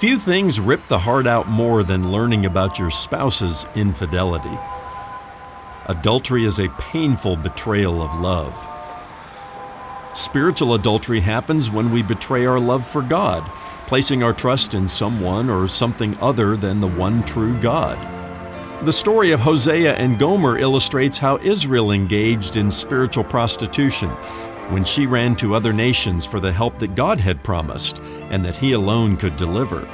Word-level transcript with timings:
Few 0.00 0.18
things 0.18 0.58
rip 0.58 0.86
the 0.86 0.98
heart 0.98 1.26
out 1.26 1.46
more 1.46 1.82
than 1.82 2.10
learning 2.10 2.46
about 2.46 2.78
your 2.78 2.90
spouse's 2.90 3.66
infidelity. 3.74 4.58
Adultery 5.88 6.46
is 6.46 6.58
a 6.58 6.70
painful 6.78 7.36
betrayal 7.36 8.00
of 8.00 8.18
love. 8.18 8.56
Spiritual 10.14 10.72
adultery 10.72 11.20
happens 11.20 11.70
when 11.70 11.92
we 11.92 12.02
betray 12.02 12.46
our 12.46 12.58
love 12.58 12.86
for 12.86 13.02
God, 13.02 13.42
placing 13.88 14.22
our 14.22 14.32
trust 14.32 14.72
in 14.72 14.88
someone 14.88 15.50
or 15.50 15.68
something 15.68 16.16
other 16.22 16.56
than 16.56 16.80
the 16.80 16.88
one 16.88 17.22
true 17.24 17.54
God. 17.60 17.98
The 18.86 18.94
story 18.94 19.32
of 19.32 19.40
Hosea 19.40 19.96
and 19.96 20.18
Gomer 20.18 20.56
illustrates 20.56 21.18
how 21.18 21.36
Israel 21.42 21.90
engaged 21.90 22.56
in 22.56 22.70
spiritual 22.70 23.24
prostitution 23.24 24.08
when 24.70 24.84
she 24.84 25.06
ran 25.06 25.36
to 25.36 25.54
other 25.54 25.72
nations 25.72 26.24
for 26.24 26.40
the 26.40 26.52
help 26.52 26.78
that 26.78 26.94
God 26.94 27.18
had 27.18 27.42
promised 27.42 27.98
and 28.30 28.44
that 28.44 28.56
He 28.56 28.72
alone 28.72 29.16
could 29.16 29.36
deliver. 29.36 29.86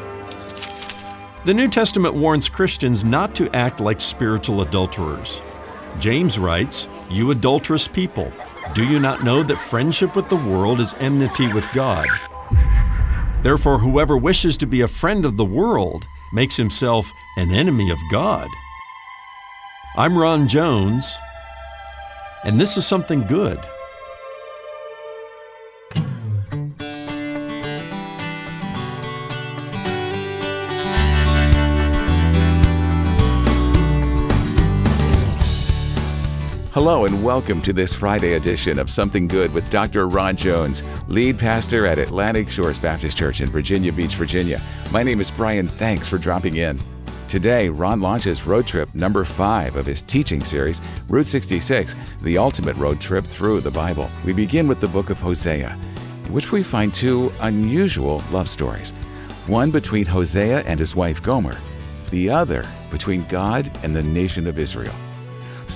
The 1.44 1.54
New 1.54 1.68
Testament 1.68 2.14
warns 2.14 2.48
Christians 2.48 3.04
not 3.04 3.34
to 3.36 3.54
act 3.54 3.80
like 3.80 4.00
spiritual 4.00 4.62
adulterers. 4.62 5.40
James 5.98 6.38
writes, 6.38 6.88
You 7.08 7.30
adulterous 7.30 7.88
people, 7.88 8.32
do 8.74 8.84
you 8.84 9.00
not 9.00 9.24
know 9.24 9.42
that 9.42 9.56
friendship 9.56 10.14
with 10.14 10.28
the 10.28 10.36
world 10.36 10.80
is 10.80 10.94
enmity 10.94 11.52
with 11.52 11.66
God? 11.72 12.06
Therefore, 13.42 13.78
whoever 13.78 14.18
wishes 14.18 14.56
to 14.56 14.66
be 14.66 14.80
a 14.80 14.88
friend 14.88 15.24
of 15.24 15.36
the 15.36 15.44
world 15.44 16.04
makes 16.32 16.56
himself 16.56 17.10
an 17.36 17.52
enemy 17.52 17.90
of 17.90 17.98
God. 18.10 18.48
I'm 19.96 20.18
Ron 20.18 20.48
Jones, 20.48 21.16
and 22.44 22.60
this 22.60 22.76
is 22.76 22.86
something 22.86 23.26
good. 23.26 23.58
Hello 36.76 37.06
and 37.06 37.24
welcome 37.24 37.62
to 37.62 37.72
this 37.72 37.94
Friday 37.94 38.34
edition 38.34 38.78
of 38.78 38.90
Something 38.90 39.26
Good 39.26 39.50
with 39.54 39.70
Dr. 39.70 40.08
Ron 40.08 40.36
Jones, 40.36 40.82
lead 41.08 41.38
pastor 41.38 41.86
at 41.86 41.98
Atlantic 41.98 42.50
Shores 42.50 42.78
Baptist 42.78 43.16
Church 43.16 43.40
in 43.40 43.48
Virginia 43.48 43.90
Beach, 43.90 44.14
Virginia. 44.14 44.60
My 44.92 45.02
name 45.02 45.22
is 45.22 45.30
Brian. 45.30 45.68
Thanks 45.68 46.06
for 46.06 46.18
dropping 46.18 46.56
in. 46.56 46.78
Today, 47.28 47.70
Ron 47.70 48.02
launches 48.02 48.46
road 48.46 48.66
trip 48.66 48.94
number 48.94 49.24
five 49.24 49.76
of 49.76 49.86
his 49.86 50.02
teaching 50.02 50.44
series, 50.44 50.82
Route 51.08 51.26
66, 51.26 51.96
the 52.20 52.36
ultimate 52.36 52.76
road 52.76 53.00
trip 53.00 53.24
through 53.24 53.62
the 53.62 53.70
Bible. 53.70 54.10
We 54.22 54.34
begin 54.34 54.68
with 54.68 54.82
the 54.82 54.88
book 54.88 55.08
of 55.08 55.18
Hosea, 55.18 55.78
in 56.26 56.32
which 56.34 56.52
we 56.52 56.62
find 56.62 56.92
two 56.92 57.32
unusual 57.40 58.22
love 58.30 58.50
stories 58.50 58.90
one 59.46 59.70
between 59.70 60.04
Hosea 60.04 60.60
and 60.66 60.78
his 60.78 60.94
wife 60.94 61.22
Gomer, 61.22 61.56
the 62.10 62.28
other 62.28 62.66
between 62.90 63.22
God 63.28 63.70
and 63.82 63.96
the 63.96 64.02
nation 64.02 64.46
of 64.46 64.58
Israel. 64.58 64.94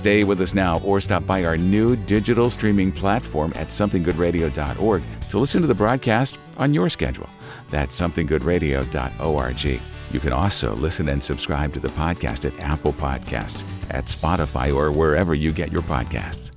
Stay 0.01 0.23
with 0.23 0.41
us 0.41 0.55
now 0.55 0.79
or 0.79 0.99
stop 0.99 1.27
by 1.27 1.43
our 1.43 1.55
new 1.55 1.95
digital 1.95 2.49
streaming 2.49 2.91
platform 2.91 3.53
at 3.55 3.67
somethinggoodradio.org 3.67 5.03
to 5.29 5.37
listen 5.37 5.61
to 5.61 5.67
the 5.67 5.75
broadcast 5.75 6.39
on 6.57 6.73
your 6.73 6.89
schedule. 6.89 7.29
That's 7.69 8.01
somethinggoodradio.org. 8.01 9.79
You 10.11 10.19
can 10.19 10.33
also 10.33 10.73
listen 10.73 11.07
and 11.09 11.23
subscribe 11.23 11.71
to 11.73 11.79
the 11.79 11.89
podcast 11.89 12.51
at 12.51 12.59
Apple 12.59 12.93
Podcasts, 12.93 13.63
at 13.91 14.05
Spotify, 14.05 14.75
or 14.75 14.91
wherever 14.91 15.35
you 15.35 15.51
get 15.51 15.71
your 15.71 15.83
podcasts. 15.83 16.49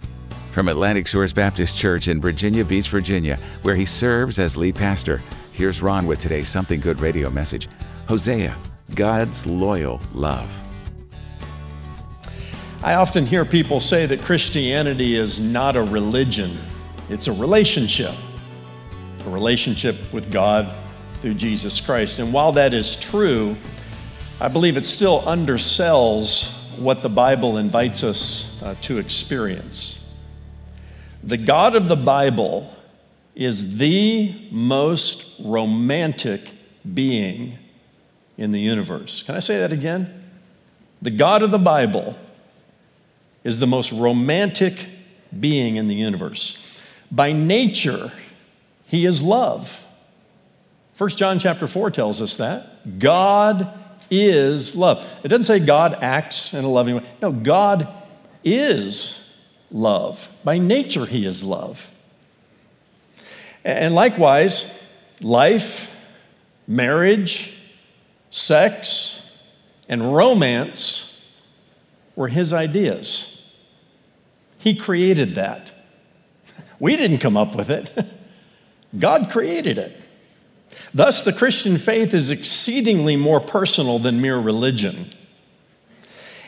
From 0.53 0.69
Atlantic 0.69 1.07
Shores 1.07 1.35
Baptist 1.35 1.77
Church 1.77 2.09
in 2.09 2.23
Virginia 2.23 2.65
Beach, 2.65 2.89
Virginia, 2.89 3.39
where 3.61 3.77
he 3.77 3.85
serves 3.85 4.39
as 4.39 4.57
lead 4.57 4.75
pastor, 4.75 5.21
here's 5.53 5.83
Ron 5.83 6.07
with 6.07 6.19
today's 6.19 6.49
Something 6.49 6.81
Good 6.81 7.03
radio 7.03 7.29
message 7.29 7.69
Hosea, 8.09 8.57
God's 8.95 9.47
loyal 9.47 10.01
love. 10.15 10.65
I 12.85 12.97
often 12.97 13.25
hear 13.25 13.47
people 13.47 13.81
say 13.81 14.05
that 14.05 14.21
Christianity 14.21 15.17
is 15.17 15.41
not 15.41 15.75
a 15.75 15.83
religion, 15.85 16.59
it's 17.09 17.29
a 17.29 17.33
relationship, 17.33 18.13
a 19.25 19.31
relationship 19.31 19.97
with 20.13 20.31
God 20.31 20.71
through 21.23 21.33
Jesus 21.33 21.81
Christ. 21.81 22.19
And 22.19 22.31
while 22.31 22.53
that 22.53 22.75
is 22.75 22.95
true, 22.95 23.57
I 24.39 24.49
believe 24.49 24.77
it 24.77 24.85
still 24.85 25.23
undersells 25.23 26.79
what 26.79 27.01
the 27.01 27.09
Bible 27.09 27.57
invites 27.57 28.05
us 28.05 28.63
uh, 28.63 28.75
to 28.83 28.99
experience. 28.99 30.07
The 31.23 31.39
God 31.39 31.77
of 31.77 31.89
the 31.89 31.97
Bible 31.97 32.71
is 33.35 33.79
the 33.79 34.47
most 34.51 35.41
romantic 35.43 36.51
being 36.93 37.57
in 38.37 38.53
the 38.53 38.61
universe. 38.61 39.23
Can 39.23 39.37
I 39.37 39.41
say 39.41 39.59
that 39.61 39.73
again? 39.73 40.23
The 41.01 41.11
God 41.11 41.43
of 41.43 41.51
the 41.51 41.59
Bible 41.59 42.15
is 43.45 43.59
the 43.59 43.67
most 43.67 43.93
romantic 43.93 44.87
being 45.39 45.77
in 45.77 45.87
the 45.87 45.95
universe. 45.95 46.81
By 47.13 47.33
nature, 47.33 48.13
he 48.87 49.05
is 49.07 49.23
love. 49.23 49.85
1 50.97 51.11
John 51.11 51.39
chapter 51.39 51.67
4 51.67 51.91
tells 51.91 52.23
us 52.23 52.37
that. 52.37 52.99
God 52.99 53.79
is 54.11 54.75
love. 54.75 55.05
It 55.23 55.29
doesn't 55.29 55.45
say 55.45 55.61
God 55.61 55.99
acts 56.01 56.55
in 56.55 56.65
a 56.65 56.69
loving 56.69 56.97
way. 56.97 57.03
No, 57.21 57.33
God 57.33 57.89
is 58.43 59.21
love. 59.71 60.29
By 60.45 60.59
nature, 60.59 61.07
he 61.07 61.27
is 61.27 61.43
love. 61.43 61.91
And 63.65 63.95
likewise, 63.95 64.83
life, 65.21 65.91
marriage, 66.67 67.59
sex, 68.31 69.43
and 69.89 70.15
romance 70.15 71.11
were 72.15 72.29
his 72.29 72.53
ideas. 72.53 73.34
He 74.65 74.75
created 74.75 75.35
that. 75.35 75.73
We 76.81 76.97
didn't 76.97 77.19
come 77.19 77.37
up 77.37 77.55
with 77.55 77.69
it, 77.69 77.93
God 78.99 79.31
created 79.31 79.77
it. 79.77 80.01
Thus, 80.95 81.23
the 81.23 81.35
Christian 81.35 81.77
faith 81.77 82.15
is 82.15 82.31
exceedingly 82.31 83.17
more 83.17 83.41
personal 83.41 83.99
than 83.99 84.23
mere 84.23 84.39
religion. 84.39 85.13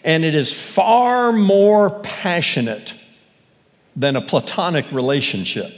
And 0.02 0.24
it 0.24 0.34
is 0.34 0.50
far 0.50 1.30
more 1.30 1.90
passionate 2.00 2.94
than 3.94 4.16
a 4.16 4.22
platonic 4.22 4.90
relationship. 4.92 5.70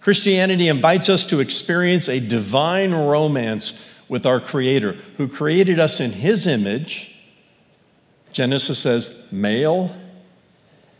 Christianity 0.00 0.66
invites 0.66 1.08
us 1.08 1.24
to 1.26 1.38
experience 1.38 2.08
a 2.08 2.18
divine 2.18 2.92
romance 2.92 3.84
with 4.08 4.26
our 4.26 4.40
Creator, 4.40 4.94
who 5.18 5.28
created 5.28 5.78
us 5.78 6.00
in 6.00 6.10
His 6.10 6.48
image. 6.48 7.14
Genesis 8.32 8.80
says, 8.80 9.22
male 9.30 9.94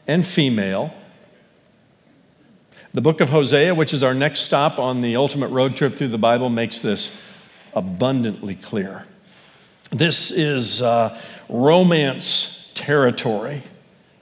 and 0.09 0.27
female. 0.27 0.93
The 2.95 3.03
book 3.03 3.21
of 3.21 3.29
Hosea, 3.29 3.75
which 3.75 3.93
is 3.93 4.03
our 4.03 4.15
next 4.15 4.41
stop 4.41 4.79
on 4.79 5.03
the 5.03 5.15
ultimate 5.17 5.49
road 5.49 5.77
trip 5.77 5.95
through 5.95 6.09
the 6.09 6.19
Bible, 6.19 6.49
makes 6.49 6.81
this 6.81 7.23
abundantly 7.75 8.55
clear. 8.57 9.07
This 9.91 10.31
is 10.31 10.83
uh, 10.83 11.17
romance 11.49 12.73
territory. 12.75 13.63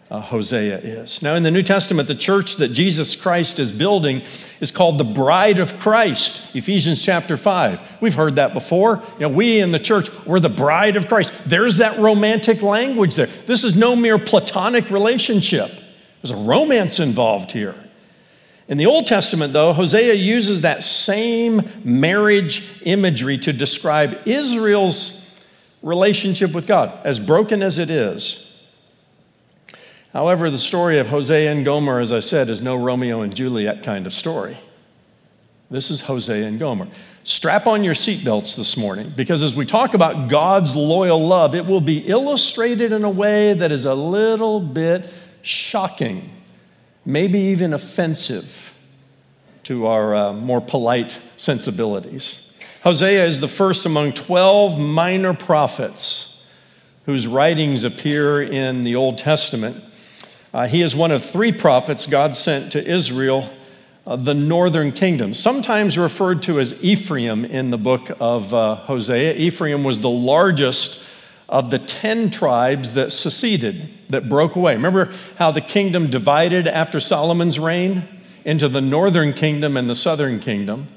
Uh, 0.08 0.20
Hosea 0.20 0.78
is. 0.78 1.20
Now, 1.20 1.34
in 1.34 1.42
the 1.42 1.50
New 1.50 1.64
Testament, 1.64 2.06
the 2.06 2.14
church 2.14 2.56
that 2.56 2.68
Jesus 2.68 3.16
Christ 3.16 3.58
is 3.58 3.72
building 3.72 4.22
is 4.60 4.70
called 4.70 4.98
the 4.98 5.04
bride 5.04 5.58
of 5.58 5.76
Christ, 5.80 6.54
Ephesians 6.54 7.04
chapter 7.04 7.36
5. 7.36 7.80
We've 8.00 8.14
heard 8.14 8.36
that 8.36 8.54
before. 8.54 9.02
You 9.14 9.22
know, 9.22 9.30
we 9.30 9.58
in 9.58 9.70
the 9.70 9.80
church, 9.80 10.08
we're 10.24 10.38
the 10.38 10.48
bride 10.48 10.94
of 10.94 11.08
Christ. 11.08 11.32
There's 11.44 11.78
that 11.78 11.98
romantic 11.98 12.62
language 12.62 13.16
there. 13.16 13.26
This 13.46 13.64
is 13.64 13.74
no 13.74 13.96
mere 13.96 14.16
platonic 14.16 14.90
relationship, 14.90 15.72
there's 16.22 16.30
a 16.30 16.36
romance 16.36 17.00
involved 17.00 17.50
here. 17.50 17.74
In 18.68 18.78
the 18.78 18.86
Old 18.86 19.06
Testament, 19.08 19.52
though, 19.52 19.72
Hosea 19.72 20.14
uses 20.14 20.60
that 20.60 20.84
same 20.84 21.68
marriage 21.84 22.68
imagery 22.82 23.38
to 23.38 23.52
describe 23.52 24.20
Israel's 24.24 25.28
relationship 25.82 26.52
with 26.52 26.66
God, 26.66 26.96
as 27.04 27.18
broken 27.18 27.62
as 27.62 27.78
it 27.78 27.90
is. 27.90 28.45
However, 30.16 30.48
the 30.48 30.56
story 30.56 30.98
of 30.98 31.08
Hosea 31.08 31.52
and 31.52 31.62
Gomer, 31.62 32.00
as 32.00 32.10
I 32.10 32.20
said, 32.20 32.48
is 32.48 32.62
no 32.62 32.74
Romeo 32.74 33.20
and 33.20 33.34
Juliet 33.34 33.82
kind 33.82 34.06
of 34.06 34.14
story. 34.14 34.56
This 35.70 35.90
is 35.90 36.00
Hosea 36.00 36.46
and 36.46 36.58
Gomer. 36.58 36.88
Strap 37.22 37.66
on 37.66 37.84
your 37.84 37.92
seatbelts 37.92 38.56
this 38.56 38.78
morning 38.78 39.12
because 39.14 39.42
as 39.42 39.54
we 39.54 39.66
talk 39.66 39.92
about 39.92 40.30
God's 40.30 40.74
loyal 40.74 41.26
love, 41.26 41.54
it 41.54 41.66
will 41.66 41.82
be 41.82 41.98
illustrated 41.98 42.92
in 42.92 43.04
a 43.04 43.10
way 43.10 43.52
that 43.52 43.70
is 43.70 43.84
a 43.84 43.92
little 43.92 44.58
bit 44.58 45.12
shocking, 45.42 46.30
maybe 47.04 47.38
even 47.38 47.74
offensive 47.74 48.74
to 49.64 49.86
our 49.86 50.14
uh, 50.14 50.32
more 50.32 50.62
polite 50.62 51.18
sensibilities. 51.36 52.54
Hosea 52.82 53.26
is 53.26 53.38
the 53.38 53.48
first 53.48 53.84
among 53.84 54.14
12 54.14 54.78
minor 54.78 55.34
prophets 55.34 56.46
whose 57.04 57.26
writings 57.26 57.84
appear 57.84 58.40
in 58.40 58.82
the 58.82 58.94
Old 58.94 59.18
Testament. 59.18 59.82
Uh, 60.56 60.66
he 60.66 60.80
is 60.80 60.96
one 60.96 61.10
of 61.10 61.22
three 61.22 61.52
prophets 61.52 62.06
God 62.06 62.34
sent 62.34 62.72
to 62.72 62.82
Israel 62.82 63.52
uh, 64.06 64.16
the 64.16 64.32
northern 64.32 64.90
kingdom, 64.90 65.34
sometimes 65.34 65.98
referred 65.98 66.40
to 66.44 66.58
as 66.58 66.82
Ephraim 66.82 67.44
in 67.44 67.70
the 67.70 67.76
book 67.76 68.10
of 68.20 68.54
uh, 68.54 68.76
Hosea. 68.76 69.34
Ephraim 69.34 69.84
was 69.84 70.00
the 70.00 70.08
largest 70.08 71.06
of 71.46 71.68
the 71.68 71.78
10 71.78 72.30
tribes 72.30 72.94
that 72.94 73.12
seceded, 73.12 73.86
that 74.08 74.30
broke 74.30 74.56
away. 74.56 74.72
Remember 74.72 75.12
how 75.36 75.50
the 75.50 75.60
kingdom 75.60 76.08
divided 76.08 76.66
after 76.66 77.00
Solomon's 77.00 77.58
reign 77.58 78.08
into 78.46 78.66
the 78.66 78.80
northern 78.80 79.34
kingdom 79.34 79.76
and 79.76 79.90
the 79.90 79.94
southern 79.94 80.40
kingdom? 80.40 80.88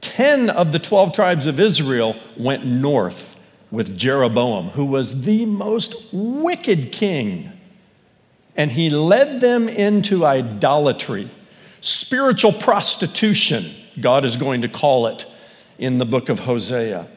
10 0.00 0.48
of 0.48 0.70
the 0.70 0.78
12 0.78 1.12
tribes 1.12 1.48
of 1.48 1.58
Israel 1.58 2.14
went 2.36 2.64
north 2.64 3.36
with 3.72 3.98
Jeroboam, 3.98 4.68
who 4.68 4.84
was 4.84 5.22
the 5.22 5.44
most 5.44 6.12
wicked 6.12 6.92
king. 6.92 7.56
And 8.60 8.70
he 8.70 8.90
led 8.90 9.40
them 9.40 9.70
into 9.70 10.26
idolatry, 10.26 11.30
spiritual 11.80 12.52
prostitution, 12.52 13.64
God 13.98 14.22
is 14.26 14.36
going 14.36 14.60
to 14.60 14.68
call 14.68 15.06
it 15.06 15.24
in 15.78 15.96
the 15.96 16.04
book 16.04 16.28
of 16.28 16.40
Hosea. 16.40 17.08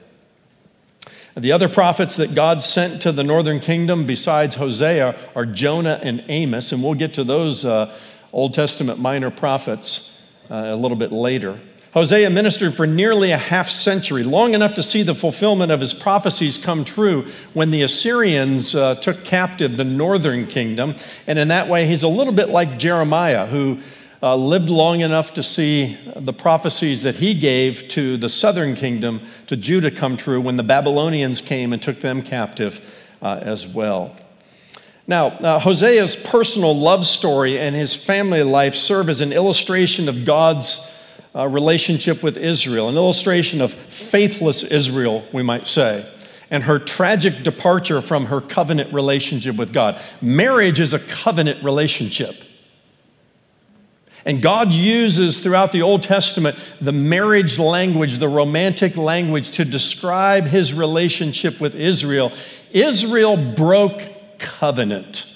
The 1.36 1.52
other 1.52 1.68
prophets 1.68 2.16
that 2.16 2.34
God 2.34 2.62
sent 2.62 3.02
to 3.02 3.12
the 3.12 3.26
northern 3.26 3.60
kingdom 3.60 4.06
besides 4.06 4.56
Hosea 4.56 5.20
are 5.36 5.46
Jonah 5.46 6.00
and 6.02 6.24
Amos, 6.30 6.72
and 6.72 6.82
we'll 6.82 6.94
get 6.94 7.14
to 7.16 7.26
those 7.26 7.66
uh, 7.66 7.94
Old 8.32 8.54
Testament 8.54 9.00
minor 9.00 9.30
prophets 9.30 10.26
uh, 10.50 10.56
a 10.56 10.78
little 10.78 10.96
bit 10.96 11.12
later. 11.12 11.60
Hosea 11.94 12.32
ministered 12.32 12.74
for 12.74 12.88
nearly 12.88 13.30
a 13.30 13.38
half 13.38 13.70
century, 13.70 14.24
long 14.24 14.56
enough 14.56 14.74
to 14.74 14.84
see 14.84 15.04
the 15.04 15.14
fulfillment 15.14 15.72
of 15.72 15.80
his 15.80 15.94
prophecies 15.94 16.58
come 16.58 16.84
true 16.84 17.28
when 17.54 17.70
the 17.70 17.84
Assyrians 17.84 18.74
uh, 18.74 18.96
took 18.96 19.24
captive 19.24 19.78
the 19.78 19.84
northern 19.84 20.48
kingdom. 20.48 20.96
And 21.28 21.38
in 21.38 21.50
that 21.50 21.70
way, 21.70 21.86
he's 21.86 22.02
a 22.02 22.08
little 22.08 22.34
bit 22.34 22.50
like 22.50 22.80
Jeremiah, 22.80 23.46
who 23.46 23.78
uh, 24.24 24.36
lived 24.36 24.72
long 24.72 25.02
enough 25.02 25.36
to 25.36 25.44
see 25.44 25.96
the 26.16 26.34
prophecies 26.34 27.04
that 27.04 27.18
he 27.18 27.36
gave 27.36 27.88
to 27.90 28.18
the 28.18 28.30
southern 28.30 28.76
kingdom, 28.76 29.22
to 29.46 29.56
Judah, 29.56 29.92
come 29.92 30.18
true 30.18 30.42
when 30.42 30.56
the 30.56 30.64
Babylonians 30.64 31.42
came 31.42 31.74
and 31.74 31.82
took 31.82 32.00
them 32.00 32.24
captive 32.24 32.84
uh, 33.22 33.40
as 33.44 33.68
well. 33.68 34.16
Now, 35.06 35.28
uh, 35.28 35.60
Hosea's 35.60 36.16
personal 36.16 36.76
love 36.76 37.06
story 37.06 37.60
and 37.60 37.76
his 37.76 37.94
family 37.94 38.42
life 38.42 38.74
serve 38.74 39.10
as 39.10 39.22
an 39.22 39.32
illustration 39.32 40.10
of 40.10 40.26
God's 40.26 40.90
uh, 41.36 41.48
relationship 41.48 42.22
with 42.22 42.38
Israel, 42.38 42.90
an 42.90 42.96
illustration 42.96 43.62
of 43.62 43.74
faithless 43.74 44.64
Israel, 44.64 45.26
we 45.34 45.44
might 45.44 45.68
say, 45.68 46.08
and 46.52 46.64
her 46.64 46.78
tragic 46.78 47.44
departure 47.44 48.02
from 48.02 48.26
her 48.26 48.40
covenant 48.40 48.94
relationship 48.94 49.56
with 49.56 49.74
God. 49.74 50.00
Marriage 50.22 50.80
is 50.80 50.94
a 50.94 51.00
covenant 51.00 51.64
relationship. 51.64 52.36
And 54.26 54.42
God 54.42 54.72
uses 54.72 55.42
throughout 55.42 55.72
the 55.72 55.82
Old 55.82 56.04
Testament 56.04 56.58
the 56.80 56.94
marriage 56.94 57.60
language, 57.60 58.20
the 58.20 58.30
romantic 58.30 58.96
language 58.96 59.52
to 59.54 59.66
describe 59.66 60.46
his 60.46 60.74
relationship 60.74 61.60
with 61.60 61.76
Israel. 61.76 62.32
Israel 62.72 63.36
broke 63.36 64.02
covenant. 64.40 65.33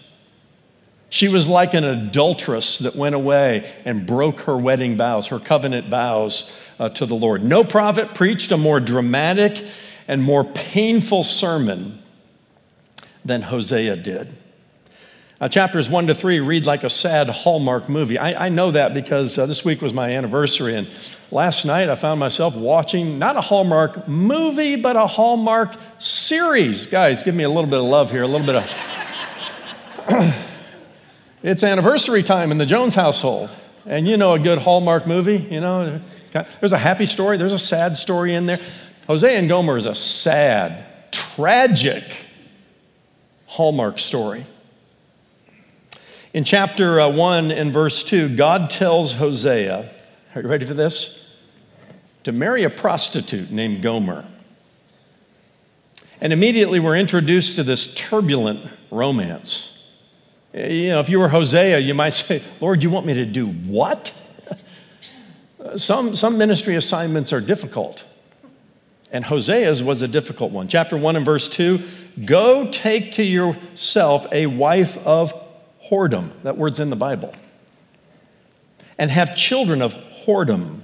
She 1.10 1.30
was 1.30 1.48
like 1.48 1.74
an 1.74 1.86
adulteress 1.86 2.80
that 2.80 2.96
went 2.96 3.16
away 3.16 3.72
and 3.86 4.06
broke 4.06 4.42
her 4.42 4.58
wedding 4.58 4.98
vows, 4.98 5.28
her 5.28 5.40
covenant 5.40 5.88
vows 5.88 6.54
uh, 6.80 6.90
to 6.90 7.06
the 7.06 7.16
Lord. 7.16 7.44
No 7.44 7.64
prophet 7.64 8.14
preached 8.14 8.52
a 8.52 8.58
more 8.58 8.80
dramatic 8.80 9.66
and 10.08 10.22
more 10.22 10.44
painful 10.44 11.24
sermon 11.24 12.02
than 13.24 13.42
Hosea 13.42 13.96
did. 13.96 14.36
Uh, 15.40 15.48
chapters 15.48 15.90
one 15.90 16.08
to 16.08 16.16
three 16.16 16.40
read 16.40 16.66
like 16.66 16.84
a 16.84 16.90
sad 16.90 17.30
Hallmark 17.30 17.88
movie. 17.88 18.18
I, 18.18 18.48
I 18.48 18.50
know 18.50 18.72
that 18.72 18.94
because 18.94 19.38
uh, 19.38 19.46
this 19.46 19.64
week 19.64 19.82
was 19.82 19.94
my 19.94 20.16
anniversary, 20.16 20.76
and 20.76 20.90
last 21.30 21.64
night 21.64 21.90
I 21.90 21.96
found 21.96 22.20
myself 22.20 22.56
watching 22.56 23.20
not 23.20 23.38
a 23.38 23.42
Hallmark 23.42 24.08
movie, 24.08 24.76
but 24.76 24.96
a 24.96 25.06
Hallmark 25.06 25.76
series. 26.00 26.88
Guys, 26.88 27.22
give 27.22 27.36
me 27.36 27.44
a 27.44 27.50
little 27.50 27.70
bit 27.70 27.80
of 27.80 27.86
love 27.86 28.10
here, 28.10 28.24
a 28.24 28.28
little 28.28 28.48
bit 28.48 28.56
of. 30.10 30.44
It's 31.44 31.64
anniversary 31.64 32.24
time 32.24 32.52
in 32.52 32.58
the 32.58 32.66
Jones 32.66 32.96
household, 32.96 33.50
and 33.86 34.08
you 34.08 34.18
know 34.18 34.34
a 34.34 34.40
good 34.40 34.58
Hallmark 34.58 35.08
movie, 35.08 35.38
you 35.38 35.62
know. 35.62 36.02
There's 36.32 36.72
a 36.72 36.78
happy 36.78 37.06
story, 37.06 37.38
there's 37.38 37.54
a 37.54 37.60
sad 37.60 37.96
story 37.96 38.34
in 38.34 38.46
there. 38.46 38.60
Hosea 39.08 39.38
and 39.38 39.48
Gomer 39.48 39.78
is 39.78 39.86
a 39.86 39.96
sad, 39.96 41.12
tragic 41.12 42.04
Hallmark 43.46 44.00
story. 44.00 44.46
In 46.34 46.44
chapter 46.44 47.00
uh, 47.00 47.10
1 47.10 47.52
and 47.52 47.72
verse 47.72 48.04
2, 48.04 48.36
God 48.36 48.70
tells 48.70 49.14
Hosea, 49.14 49.90
are 50.36 50.42
you 50.42 50.48
ready 50.48 50.66
for 50.66 50.74
this? 50.74 51.36
To 52.26 52.32
marry 52.32 52.64
a 52.64 52.70
prostitute 52.70 53.50
named 53.50 53.82
Gomer. 53.82 54.26
And 56.20 56.34
immediately 56.34 56.80
we're 56.80 56.98
introduced 56.98 57.56
to 57.56 57.64
this 57.64 57.94
turbulent 57.94 58.70
romance. 58.92 59.77
You 60.58 60.90
know, 60.90 61.00
if 61.00 61.08
you 61.08 61.20
were 61.20 61.30
Hosea, 61.30 61.78
you 61.78 61.94
might 61.94 62.10
say, 62.10 62.42
Lord, 62.60 62.82
you 62.82 62.90
want 62.90 63.06
me 63.06 63.14
to 63.14 63.26
do 63.26 63.46
what? 63.48 64.12
some, 65.76 66.16
some 66.16 66.38
ministry 66.40 66.76
assignments 66.76 67.32
are 67.32 67.42
difficult. 67.42 68.04
And 69.12 69.24
Hosea's 69.24 69.84
was 69.84 70.02
a 70.02 70.08
difficult 70.08 70.52
one. 70.52 70.68
Chapter 70.68 70.98
1 70.98 71.16
and 71.16 71.26
verse 71.26 71.48
2 71.48 71.80
Go 72.26 72.72
take 72.72 73.12
to 73.14 73.24
yourself 73.24 74.26
a 74.32 74.48
wife 74.48 74.98
of 75.06 75.32
whoredom. 75.90 76.32
That 76.42 76.58
word's 76.58 76.80
in 76.80 76.90
the 76.90 76.96
Bible. 76.96 77.36
And 78.98 79.12
have 79.12 79.36
children 79.36 79.84
of 79.84 79.94
whoredom. 79.94 80.80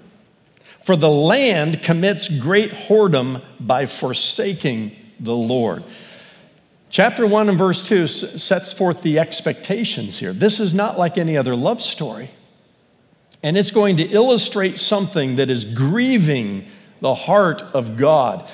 For 0.83 0.95
the 0.95 1.09
land 1.09 1.81
commits 1.81 2.27
great 2.27 2.71
whoredom 2.71 3.41
by 3.59 3.87
forsaking 3.87 4.95
the 5.19 5.35
Lord. 5.35 5.83
Chapter 6.93 7.25
1 7.25 7.49
and 7.49 7.57
verse 7.57 7.81
2 7.81 8.05
sets 8.05 8.71
forth 8.71 9.01
the 9.01 9.17
expectations 9.17 10.19
here. 10.19 10.31
This 10.31 10.59
is 10.59 10.75
not 10.75 10.95
like 10.95 11.17
any 11.17 11.35
other 11.35 11.55
love 11.55 11.81
story. 11.81 12.29
And 13.41 13.57
it's 13.57 13.71
going 13.71 13.97
to 13.97 14.03
illustrate 14.03 14.77
something 14.77 15.37
that 15.37 15.49
is 15.49 15.65
grieving 15.65 16.67
the 17.01 17.15
heart 17.15 17.63
of 17.63 17.97
God. 17.97 18.47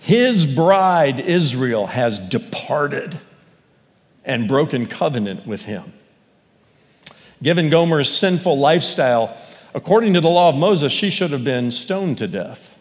His 0.00 0.44
bride, 0.44 1.20
Israel, 1.20 1.86
has 1.86 2.18
departed 2.18 3.16
and 4.24 4.48
broken 4.48 4.88
covenant 4.88 5.46
with 5.46 5.62
him. 5.62 5.92
Given 7.44 7.70
Gomer's 7.70 8.10
sinful 8.10 8.58
lifestyle, 8.58 9.36
according 9.72 10.14
to 10.14 10.20
the 10.20 10.28
law 10.28 10.48
of 10.48 10.56
Moses, 10.56 10.90
she 10.90 11.10
should 11.10 11.30
have 11.30 11.44
been 11.44 11.70
stoned 11.70 12.18
to 12.18 12.26
death. 12.26 12.73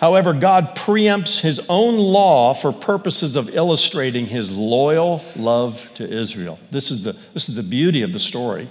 However, 0.00 0.32
God 0.32 0.74
preempts 0.76 1.42
his 1.42 1.60
own 1.68 1.98
law 1.98 2.54
for 2.54 2.72
purposes 2.72 3.36
of 3.36 3.54
illustrating 3.54 4.24
his 4.24 4.50
loyal 4.50 5.22
love 5.36 5.90
to 5.96 6.10
Israel. 6.10 6.58
This 6.70 6.90
is 6.90 7.02
the, 7.02 7.14
this 7.34 7.50
is 7.50 7.54
the 7.54 7.62
beauty 7.62 8.00
of 8.00 8.14
the 8.14 8.18
story 8.18 8.70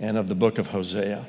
and 0.00 0.16
of 0.16 0.30
the 0.30 0.34
book 0.34 0.56
of 0.56 0.68
Hosea. 0.68 1.26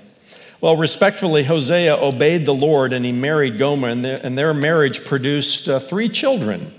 Well, 0.61 0.77
respectfully, 0.77 1.43
Hosea 1.43 1.97
obeyed 1.97 2.45
the 2.45 2.53
Lord 2.53 2.93
and 2.93 3.03
he 3.03 3.11
married 3.11 3.59
Gomer, 3.59 3.89
and 3.89 4.05
their, 4.05 4.25
and 4.25 4.37
their 4.37 4.53
marriage 4.53 5.03
produced 5.03 5.67
uh, 5.67 5.81
three 5.81 6.07
children. 6.07 6.73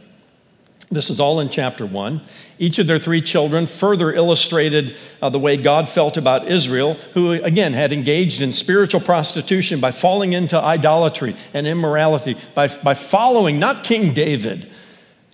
This 0.95 1.11
is 1.11 1.19
all 1.19 1.41
in 1.41 1.49
chapter 1.51 1.85
one. 1.85 2.21
Each 2.59 2.79
of 2.79 2.87
their 2.87 3.01
three 3.01 3.21
children 3.21 3.67
further 3.67 4.13
illustrated 4.13 4.97
uh, 5.21 5.29
the 5.29 5.41
way 5.41 5.57
God 5.57 5.89
felt 5.89 6.17
about 6.17 6.49
Israel, 6.51 6.95
who 7.15 7.33
again 7.33 7.73
had 7.73 7.93
engaged 7.93 8.41
in 8.41 8.53
spiritual 8.53 9.01
prostitution 9.01 9.81
by 9.81 9.91
falling 9.91 10.33
into 10.35 10.57
idolatry 10.57 11.35
and 11.53 11.67
immorality, 11.67 12.37
by, 12.55 12.69
by 12.69 12.95
following 12.95 13.59
not 13.59 13.83
King 13.83 14.15
David 14.15 14.71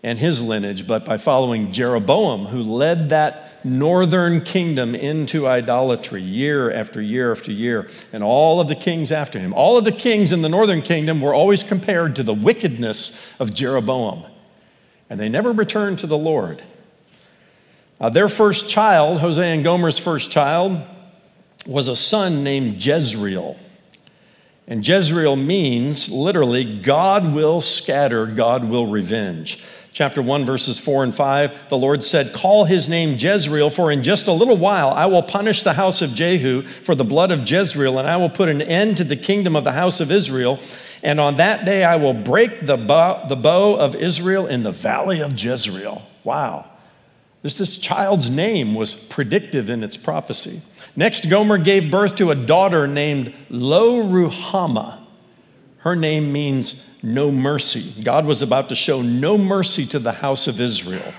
and 0.02 0.18
his 0.18 0.40
lineage, 0.40 0.86
but 0.86 1.04
by 1.04 1.18
following 1.18 1.72
Jeroboam, 1.72 2.46
who 2.46 2.62
led 2.62 3.10
that 3.10 3.62
northern 3.62 4.40
kingdom 4.40 4.94
into 4.94 5.46
idolatry 5.46 6.22
year 6.22 6.72
after 6.72 7.02
year 7.02 7.30
after 7.30 7.52
year, 7.52 7.86
and 8.14 8.24
all 8.24 8.62
of 8.62 8.68
the 8.68 8.74
kings 8.74 9.12
after 9.12 9.38
him. 9.38 9.52
All 9.52 9.76
of 9.76 9.84
the 9.84 9.92
kings 9.92 10.32
in 10.32 10.40
the 10.40 10.48
northern 10.48 10.80
kingdom 10.80 11.20
were 11.20 11.34
always 11.34 11.62
compared 11.62 12.16
to 12.16 12.22
the 12.22 12.32
wickedness 12.32 13.22
of 13.38 13.52
Jeroboam 13.52 14.24
and 15.10 15.18
they 15.18 15.28
never 15.28 15.52
returned 15.52 15.98
to 15.98 16.06
the 16.06 16.16
Lord. 16.16 16.62
Uh, 18.00 18.08
their 18.08 18.28
first 18.28 18.70
child, 18.70 19.20
Hosea 19.20 19.44
and 19.44 19.64
Gomer's 19.64 19.98
first 19.98 20.30
child, 20.30 20.80
was 21.66 21.88
a 21.88 21.96
son 21.96 22.42
named 22.42 22.82
Jezreel. 22.82 23.58
And 24.66 24.86
Jezreel 24.86 25.36
means 25.36 26.08
literally, 26.08 26.78
God 26.78 27.34
will 27.34 27.60
scatter, 27.60 28.24
God 28.24 28.64
will 28.64 28.86
revenge. 28.86 29.62
Chapter 29.92 30.22
1, 30.22 30.46
verses 30.46 30.78
4 30.78 31.02
and 31.02 31.14
5, 31.14 31.68
the 31.68 31.76
Lord 31.76 32.04
said, 32.04 32.32
Call 32.32 32.64
his 32.64 32.88
name 32.88 33.16
Jezreel, 33.18 33.68
for 33.68 33.90
in 33.90 34.04
just 34.04 34.28
a 34.28 34.32
little 34.32 34.56
while 34.56 34.90
I 34.90 35.06
will 35.06 35.24
punish 35.24 35.64
the 35.64 35.72
house 35.72 36.00
of 36.00 36.14
Jehu 36.14 36.62
for 36.62 36.94
the 36.94 37.04
blood 37.04 37.32
of 37.32 37.50
Jezreel, 37.50 37.98
and 37.98 38.08
I 38.08 38.16
will 38.16 38.30
put 38.30 38.48
an 38.48 38.62
end 38.62 38.98
to 38.98 39.04
the 39.04 39.16
kingdom 39.16 39.56
of 39.56 39.64
the 39.64 39.72
house 39.72 39.98
of 39.98 40.12
Israel. 40.12 40.60
And 41.02 41.18
on 41.18 41.36
that 41.36 41.64
day 41.64 41.84
I 41.84 41.96
will 41.96 42.14
break 42.14 42.66
the 42.66 42.76
bow, 42.76 43.26
the 43.28 43.36
bow 43.36 43.74
of 43.74 43.94
Israel 43.94 44.46
in 44.46 44.62
the 44.62 44.70
valley 44.70 45.20
of 45.20 45.32
Jezreel. 45.42 46.02
Wow. 46.24 46.66
This, 47.42 47.56
this 47.58 47.78
child's 47.78 48.28
name 48.28 48.74
was 48.74 48.94
predictive 48.94 49.70
in 49.70 49.82
its 49.82 49.96
prophecy. 49.96 50.60
Next, 50.96 51.30
Gomer 51.30 51.58
gave 51.58 51.90
birth 51.90 52.16
to 52.16 52.30
a 52.30 52.34
daughter 52.34 52.86
named 52.86 53.32
Lo 53.48 54.02
Ruhamah. 54.02 54.98
Her 55.78 55.96
name 55.96 56.32
means 56.32 56.86
no 57.02 57.30
mercy. 57.30 58.02
God 58.02 58.26
was 58.26 58.42
about 58.42 58.68
to 58.68 58.74
show 58.74 59.00
no 59.00 59.38
mercy 59.38 59.86
to 59.86 59.98
the 59.98 60.12
house 60.12 60.46
of 60.46 60.60
Israel 60.60 61.14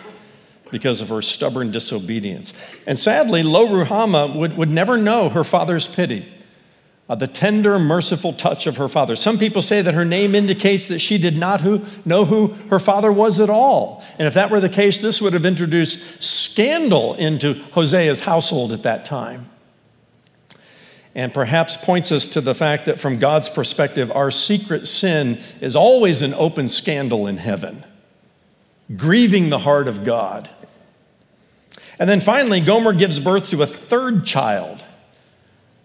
because 0.70 1.02
of 1.02 1.10
her 1.10 1.22
stubborn 1.22 1.72
disobedience. 1.72 2.54
And 2.86 2.98
sadly, 2.98 3.44
Lo 3.44 3.68
Ruhamah 3.68 4.36
would, 4.36 4.56
would 4.58 4.70
never 4.70 4.98
know 4.98 5.30
her 5.30 5.44
father's 5.44 5.88
pity, 5.88 6.32
uh, 7.12 7.16
the 7.16 7.28
tender, 7.28 7.78
merciful 7.78 8.32
touch 8.32 8.68
of 8.68 8.78
her 8.78 8.88
father. 8.88 9.18
Some 9.18 9.38
people 9.38 9.62
say 9.62 9.82
that 9.82 9.94
her 9.94 10.06
name 10.06 10.34
indicates 10.34 10.88
that 10.88 11.00
she 11.00 11.18
did 11.18 11.36
not 11.36 11.60
who, 11.60 11.84
know 12.06 12.24
who 12.24 12.54
her 12.70 12.80
father 12.80 13.12
was 13.12 13.42
at 13.42 13.50
all. 13.50 14.02
And 14.18 14.30
if 14.30 14.34
that 14.36 14.50
were 14.50 14.62
the 14.62 14.70
case, 14.70 15.02
this 15.02 15.22
would 15.22 15.34
have 15.34 15.46
introduced 15.46 16.24
scandal 16.24 17.16
into 17.16 17.56
Hosea's 17.74 18.22
household 18.22 18.72
at 18.72 18.84
that 18.84 19.04
time. 19.04 19.50
And 21.14 21.34
perhaps 21.34 21.76
points 21.76 22.14
us 22.14 22.30
to 22.30 22.40
the 22.40 22.56
fact 22.56 22.86
that 22.86 22.98
from 22.98 23.20
God's 23.20 23.50
perspective, 23.50 24.10
our 24.12 24.32
secret 24.32 24.88
sin 24.88 25.42
is 25.60 25.76
always 25.76 26.22
an 26.22 26.34
open 26.36 26.70
scandal 26.70 27.28
in 27.28 27.36
heaven, 27.36 27.84
grieving 28.96 29.50
the 29.50 29.60
heart 29.60 29.90
of 29.90 30.06
God. 30.06 30.50
And 32.00 32.10
then 32.10 32.22
finally, 32.22 32.62
Gomer 32.62 32.94
gives 32.94 33.20
birth 33.20 33.50
to 33.50 33.64
a 33.64 33.68
third 33.68 34.26
child. 34.26 34.86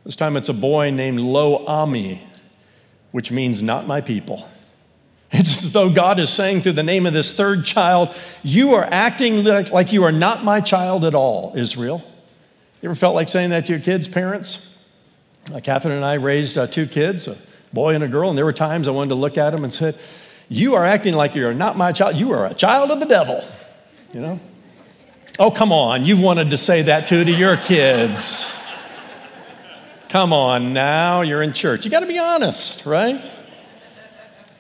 This 0.07 0.15
time 0.15 0.37
it's 0.37 0.49
a 0.49 0.55
boy 0.55 0.93
named 0.93 1.19
Lo 1.19 1.67
Ami, 1.67 2.23
which 3.11 3.33
means 3.33 3.61
not 3.61 3.89
my 3.89 4.01
people. 4.01 4.49
It's 5.33 5.65
as 5.65 5.73
though 5.73 5.91
God 5.91 6.21
is 6.21 6.31
saying 6.31 6.63
through 6.63 6.75
the 6.75 6.85
name 6.85 7.05
of 7.05 7.13
this 7.13 7.35
third 7.35 7.65
child, 7.65 8.15
You 8.45 8.75
are 8.75 8.85
acting 8.85 9.43
like, 9.43 9.73
like 9.73 9.93
you 9.93 10.05
are 10.05 10.13
not 10.13 10.45
my 10.45 10.61
child 10.61 11.05
at 11.05 11.17
all, 11.17 11.53
Israel. 11.57 12.05
You 12.81 12.89
ever 12.89 12.95
felt 12.95 13.17
like 13.17 13.29
saying 13.29 13.51
that 13.51 13.67
to 13.67 13.73
your 13.73 13.83
kids, 13.83 14.07
parents? 14.07 14.73
Uh, 15.53 15.59
Catherine 15.59 15.97
and 15.97 16.05
I 16.05 16.15
raised 16.15 16.57
uh, 16.57 16.69
two 16.69 16.87
kids, 16.87 17.27
a 17.27 17.37
boy 17.73 17.97
and 17.97 18.05
a 18.05 18.09
girl, 18.09 18.29
and 18.29 18.39
there 18.39 18.45
were 18.45 18.53
times 18.53 18.87
I 18.87 18.93
wanted 18.93 19.09
to 19.09 19.15
look 19.17 19.37
at 19.37 19.51
them 19.51 19.65
and 19.65 19.75
said, 19.75 19.99
You 20.49 20.77
are 20.77 20.85
acting 20.85 21.15
like 21.15 21.35
you're 21.35 21.53
not 21.53 21.77
my 21.77 21.91
child. 21.91 22.15
You 22.15 22.31
are 22.31 22.47
a 22.47 22.55
child 22.55 22.93
of 22.93 23.01
the 23.01 23.07
devil. 23.07 23.45
You 24.13 24.21
know? 24.21 24.41
Oh, 25.41 25.51
come 25.51 25.73
on. 25.73 26.07
You've 26.07 26.21
wanted 26.21 26.51
to 26.51 26.57
say 26.57 26.83
that 26.83 27.09
too 27.09 27.25
to 27.25 27.33
your 27.33 27.57
kids. 27.57 28.56
Come 30.17 30.33
on 30.33 30.73
now, 30.73 31.21
you're 31.21 31.43
in 31.43 31.53
church. 31.53 31.85
You 31.85 31.91
got 31.91 32.01
to 32.01 32.07
be 32.07 32.19
honest, 32.19 32.87
right? 32.87 33.23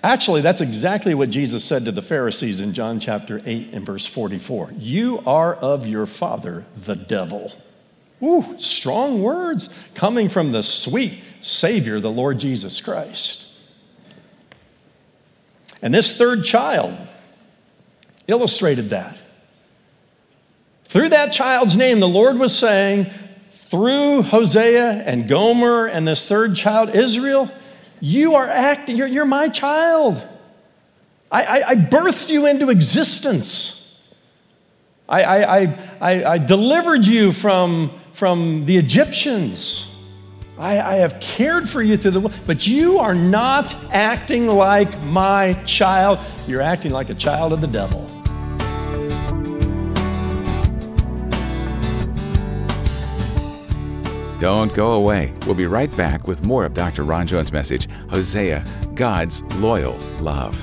Actually, 0.04 0.42
that's 0.42 0.60
exactly 0.60 1.14
what 1.14 1.30
Jesus 1.30 1.64
said 1.64 1.86
to 1.86 1.92
the 1.92 2.02
Pharisees 2.02 2.60
in 2.60 2.74
John 2.74 3.00
chapter 3.00 3.40
8 3.42 3.70
and 3.72 3.86
verse 3.86 4.06
44. 4.06 4.74
You 4.76 5.22
are 5.24 5.54
of 5.54 5.86
your 5.86 6.04
father, 6.04 6.66
the 6.76 6.94
devil. 6.94 7.52
Ooh, 8.22 8.56
strong 8.58 9.22
words 9.22 9.70
coming 9.94 10.28
from 10.28 10.52
the 10.52 10.62
sweet 10.62 11.24
Savior, 11.40 12.00
the 12.00 12.10
Lord 12.10 12.38
Jesus 12.38 12.82
Christ. 12.82 13.50
And 15.80 15.94
this 15.94 16.18
third 16.18 16.44
child 16.44 16.94
illustrated 18.28 18.90
that. 18.90 19.16
Through 20.84 21.08
that 21.08 21.32
child's 21.32 21.78
name, 21.78 22.00
the 22.00 22.08
Lord 22.08 22.38
was 22.38 22.54
saying, 22.54 23.06
through 23.66 24.22
Hosea 24.22 25.02
and 25.04 25.28
Gomer 25.28 25.86
and 25.86 26.06
this 26.06 26.28
third 26.28 26.54
child, 26.54 26.94
Israel, 26.94 27.50
you 28.00 28.34
are 28.36 28.48
acting, 28.48 28.96
you're, 28.96 29.08
you're 29.08 29.24
my 29.24 29.48
child. 29.48 30.22
I, 31.30 31.42
I, 31.42 31.68
I, 31.70 31.74
birthed 31.74 32.30
you 32.30 32.46
into 32.46 32.70
existence. 32.70 34.06
I, 35.08 35.22
I, 35.22 35.62
I, 36.00 36.24
I 36.24 36.38
delivered 36.38 37.04
you 37.04 37.32
from, 37.32 37.90
from 38.12 38.64
the 38.64 38.76
Egyptians. 38.76 39.92
I, 40.58 40.80
I 40.80 40.94
have 40.96 41.18
cared 41.18 41.68
for 41.68 41.82
you 41.82 41.96
through 41.96 42.12
the, 42.12 42.20
but 42.46 42.66
you 42.66 42.98
are 42.98 43.14
not 43.14 43.74
acting 43.92 44.46
like 44.46 45.02
my 45.02 45.54
child. 45.64 46.20
You're 46.46 46.62
acting 46.62 46.92
like 46.92 47.10
a 47.10 47.14
child 47.14 47.52
of 47.52 47.60
the 47.60 47.66
devil. 47.66 48.15
Don't 54.38 54.72
go 54.74 54.92
away. 54.92 55.32
We'll 55.46 55.54
be 55.54 55.66
right 55.66 55.94
back 55.96 56.28
with 56.28 56.44
more 56.44 56.66
of 56.66 56.74
Dr. 56.74 57.04
Ron 57.04 57.26
Jones' 57.26 57.52
message 57.52 57.88
Hosea, 58.10 58.66
God's 58.94 59.42
Loyal 59.56 59.96
Love. 60.20 60.62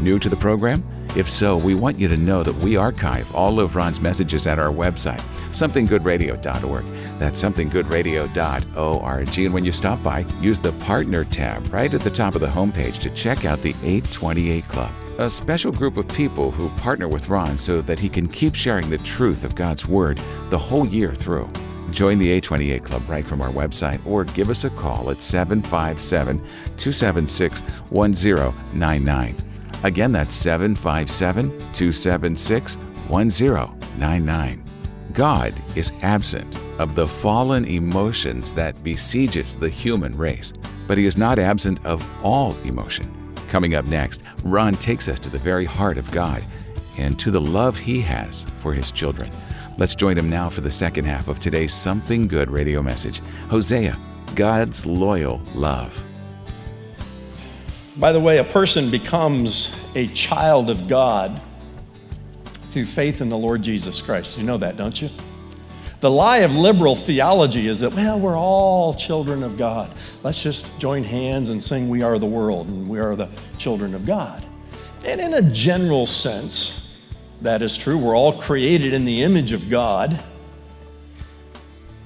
New 0.00 0.18
to 0.18 0.28
the 0.28 0.34
program? 0.36 0.84
If 1.14 1.28
so, 1.28 1.56
we 1.56 1.74
want 1.74 1.98
you 1.98 2.08
to 2.08 2.16
know 2.16 2.42
that 2.42 2.56
we 2.56 2.76
archive 2.76 3.32
all 3.34 3.60
of 3.60 3.76
Ron's 3.76 4.00
messages 4.00 4.46
at 4.46 4.58
our 4.58 4.72
website, 4.72 5.20
somethinggoodradio.org. 5.50 6.84
That's 7.18 7.40
somethinggoodradio.org. 7.40 9.38
And 9.38 9.54
when 9.54 9.64
you 9.64 9.72
stop 9.72 10.02
by, 10.02 10.20
use 10.40 10.58
the 10.58 10.72
Partner 10.72 11.24
tab 11.24 11.72
right 11.72 11.92
at 11.92 12.00
the 12.00 12.10
top 12.10 12.34
of 12.34 12.40
the 12.40 12.48
homepage 12.48 12.98
to 13.00 13.10
check 13.10 13.44
out 13.44 13.58
the 13.58 13.74
828 13.84 14.66
Club, 14.68 14.90
a 15.18 15.28
special 15.30 15.70
group 15.70 15.96
of 15.98 16.08
people 16.08 16.50
who 16.50 16.70
partner 16.70 17.06
with 17.06 17.28
Ron 17.28 17.56
so 17.58 17.82
that 17.82 18.00
he 18.00 18.08
can 18.08 18.26
keep 18.26 18.54
sharing 18.54 18.88
the 18.88 18.98
truth 18.98 19.44
of 19.44 19.54
God's 19.54 19.86
Word 19.86 20.20
the 20.48 20.58
whole 20.58 20.86
year 20.86 21.14
through. 21.14 21.48
Join 21.90 22.18
the 22.18 22.30
828 22.30 22.84
Club 22.84 23.08
right 23.08 23.26
from 23.26 23.42
our 23.42 23.50
website 23.50 24.04
or 24.06 24.24
give 24.24 24.50
us 24.50 24.64
a 24.64 24.70
call 24.70 25.10
at 25.10 25.20
757 25.20 26.38
276 26.38 27.60
1099. 27.90 29.36
Again, 29.82 30.12
that's 30.12 30.34
757 30.34 31.50
276 31.50 32.76
1099. 33.08 34.64
God 35.12 35.52
is 35.76 35.92
absent 36.02 36.56
of 36.78 36.94
the 36.94 37.06
fallen 37.06 37.66
emotions 37.66 38.54
that 38.54 38.82
besieges 38.82 39.54
the 39.54 39.68
human 39.68 40.16
race, 40.16 40.52
but 40.86 40.96
he 40.96 41.04
is 41.04 41.18
not 41.18 41.38
absent 41.38 41.84
of 41.84 42.06
all 42.24 42.56
emotion. 42.64 43.12
Coming 43.48 43.74
up 43.74 43.84
next, 43.84 44.22
Ron 44.44 44.74
takes 44.76 45.08
us 45.08 45.20
to 45.20 45.28
the 45.28 45.38
very 45.38 45.66
heart 45.66 45.98
of 45.98 46.10
God 46.10 46.42
and 46.96 47.18
to 47.18 47.30
the 47.30 47.40
love 47.40 47.78
he 47.78 48.00
has 48.00 48.42
for 48.58 48.72
his 48.72 48.90
children. 48.90 49.30
Let's 49.82 49.96
join 49.96 50.16
him 50.16 50.30
now 50.30 50.48
for 50.48 50.60
the 50.60 50.70
second 50.70 51.06
half 51.06 51.26
of 51.26 51.40
today's 51.40 51.74
Something 51.74 52.28
Good 52.28 52.52
radio 52.52 52.80
message 52.84 53.18
Hosea, 53.48 53.98
God's 54.36 54.86
loyal 54.86 55.42
love. 55.56 56.04
By 57.96 58.12
the 58.12 58.20
way, 58.20 58.38
a 58.38 58.44
person 58.44 58.92
becomes 58.92 59.76
a 59.96 60.06
child 60.06 60.70
of 60.70 60.86
God 60.86 61.42
through 62.70 62.84
faith 62.84 63.20
in 63.20 63.28
the 63.28 63.36
Lord 63.36 63.62
Jesus 63.62 64.00
Christ. 64.00 64.38
You 64.38 64.44
know 64.44 64.56
that, 64.56 64.76
don't 64.76 65.02
you? 65.02 65.10
The 65.98 66.12
lie 66.12 66.38
of 66.38 66.54
liberal 66.54 66.94
theology 66.94 67.66
is 67.66 67.80
that, 67.80 67.92
well, 67.92 68.20
we're 68.20 68.38
all 68.38 68.94
children 68.94 69.42
of 69.42 69.56
God. 69.58 69.92
Let's 70.22 70.40
just 70.40 70.78
join 70.78 71.02
hands 71.02 71.50
and 71.50 71.60
sing, 71.60 71.88
We 71.88 72.02
Are 72.02 72.20
the 72.20 72.26
World, 72.26 72.68
and 72.68 72.88
we 72.88 73.00
are 73.00 73.16
the 73.16 73.28
children 73.58 73.96
of 73.96 74.06
God. 74.06 74.46
And 75.04 75.20
in 75.20 75.34
a 75.34 75.42
general 75.42 76.06
sense, 76.06 76.81
that 77.42 77.60
is 77.60 77.76
true. 77.76 77.98
We're 77.98 78.16
all 78.16 78.32
created 78.32 78.92
in 78.92 79.04
the 79.04 79.22
image 79.22 79.52
of 79.52 79.68
God. 79.68 80.22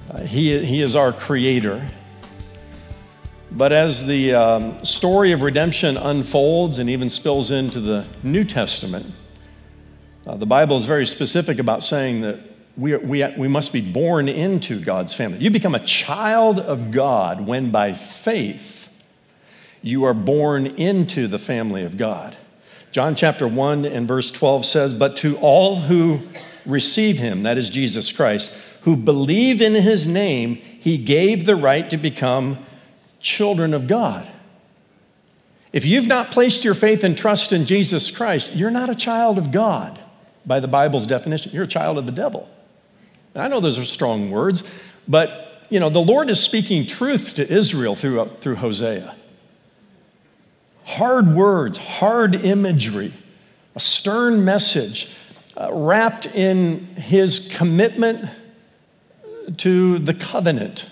Uh, 0.09 0.21
he, 0.21 0.65
he 0.65 0.81
is 0.81 0.95
our 0.95 1.13
creator. 1.13 1.87
But 3.51 3.71
as 3.71 4.05
the 4.05 4.33
um, 4.33 4.83
story 4.83 5.31
of 5.31 5.43
redemption 5.43 5.95
unfolds 5.95 6.79
and 6.79 6.89
even 6.89 7.07
spills 7.07 7.51
into 7.51 7.79
the 7.79 8.05
New 8.23 8.43
Testament, 8.43 9.05
uh, 10.25 10.35
the 10.37 10.45
Bible 10.45 10.75
is 10.75 10.85
very 10.85 11.05
specific 11.05 11.59
about 11.59 11.83
saying 11.83 12.21
that 12.21 12.39
we, 12.75 12.93
are, 12.93 12.99
we, 12.99 13.23
we 13.37 13.47
must 13.47 13.71
be 13.71 13.81
born 13.81 14.27
into 14.27 14.79
God's 14.79 15.13
family. 15.13 15.37
You 15.39 15.51
become 15.51 15.75
a 15.75 15.85
child 15.85 16.59
of 16.59 16.91
God 16.91 17.41
when 17.41 17.71
by 17.71 17.93
faith 17.93 18.89
you 19.83 20.03
are 20.05 20.13
born 20.15 20.65
into 20.65 21.27
the 21.27 21.39
family 21.39 21.83
of 21.83 21.95
God. 21.95 22.35
John 22.91 23.15
chapter 23.15 23.47
1 23.47 23.85
and 23.85 24.07
verse 24.07 24.31
12 24.31 24.65
says, 24.65 24.93
But 24.93 25.17
to 25.17 25.37
all 25.37 25.75
who 25.75 26.21
receive 26.65 27.17
him, 27.17 27.43
that 27.43 27.57
is 27.57 27.69
Jesus 27.69 28.11
Christ, 28.11 28.51
who 28.81 28.95
believe 28.95 29.61
in 29.61 29.75
his 29.75 30.07
name, 30.07 30.55
he 30.55 30.97
gave 30.97 31.45
the 31.45 31.55
right 31.55 31.89
to 31.89 31.97
become 31.97 32.57
children 33.19 33.73
of 33.73 33.87
God. 33.87 34.27
If 35.73 35.85
you've 35.85 36.07
not 36.07 36.31
placed 36.31 36.63
your 36.63 36.73
faith 36.73 37.03
and 37.03 37.17
trust 37.17 37.51
in 37.51 37.65
Jesus 37.65 38.09
Christ, 38.09 38.55
you're 38.55 38.71
not 38.71 38.89
a 38.89 38.95
child 38.95 39.37
of 39.37 39.51
God 39.51 39.99
by 40.45 40.59
the 40.59 40.67
Bible's 40.67 41.05
definition. 41.05 41.51
You're 41.51 41.65
a 41.65 41.67
child 41.67 41.97
of 41.97 42.05
the 42.05 42.11
devil. 42.11 42.49
And 43.33 43.43
I 43.43 43.47
know 43.47 43.59
those 43.59 43.77
are 43.77 43.85
strong 43.85 44.31
words, 44.31 44.63
but 45.07 45.65
you 45.69 45.81
know, 45.81 45.89
the 45.89 45.99
Lord 45.99 46.29
is 46.29 46.39
speaking 46.39 46.85
truth 46.85 47.35
to 47.35 47.47
Israel 47.47 47.95
through, 47.95 48.29
through 48.39 48.55
Hosea 48.55 49.13
hard 50.87 51.35
words, 51.35 51.77
hard 51.77 52.33
imagery, 52.33 53.11
a 53.75 53.79
stern 53.79 54.45
message 54.45 55.13
uh, 55.59 55.71
wrapped 55.73 56.25
in 56.27 56.85
his 56.95 57.51
commitment 57.53 58.29
to 59.57 59.99
the 59.99 60.13
covenant 60.13 60.85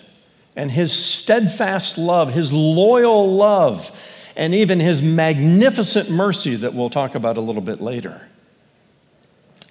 and 0.57 0.69
his 0.69 0.91
steadfast 0.91 1.97
love, 1.97 2.33
his 2.33 2.51
loyal 2.51 3.35
love, 3.35 3.97
and 4.35 4.53
even 4.53 4.81
his 4.81 5.01
magnificent 5.01 6.09
mercy 6.09 6.57
that 6.57 6.73
we'll 6.73 6.89
talk 6.89 7.15
about 7.15 7.37
a 7.37 7.41
little 7.41 7.61
bit 7.61 7.79
later. 7.79 8.21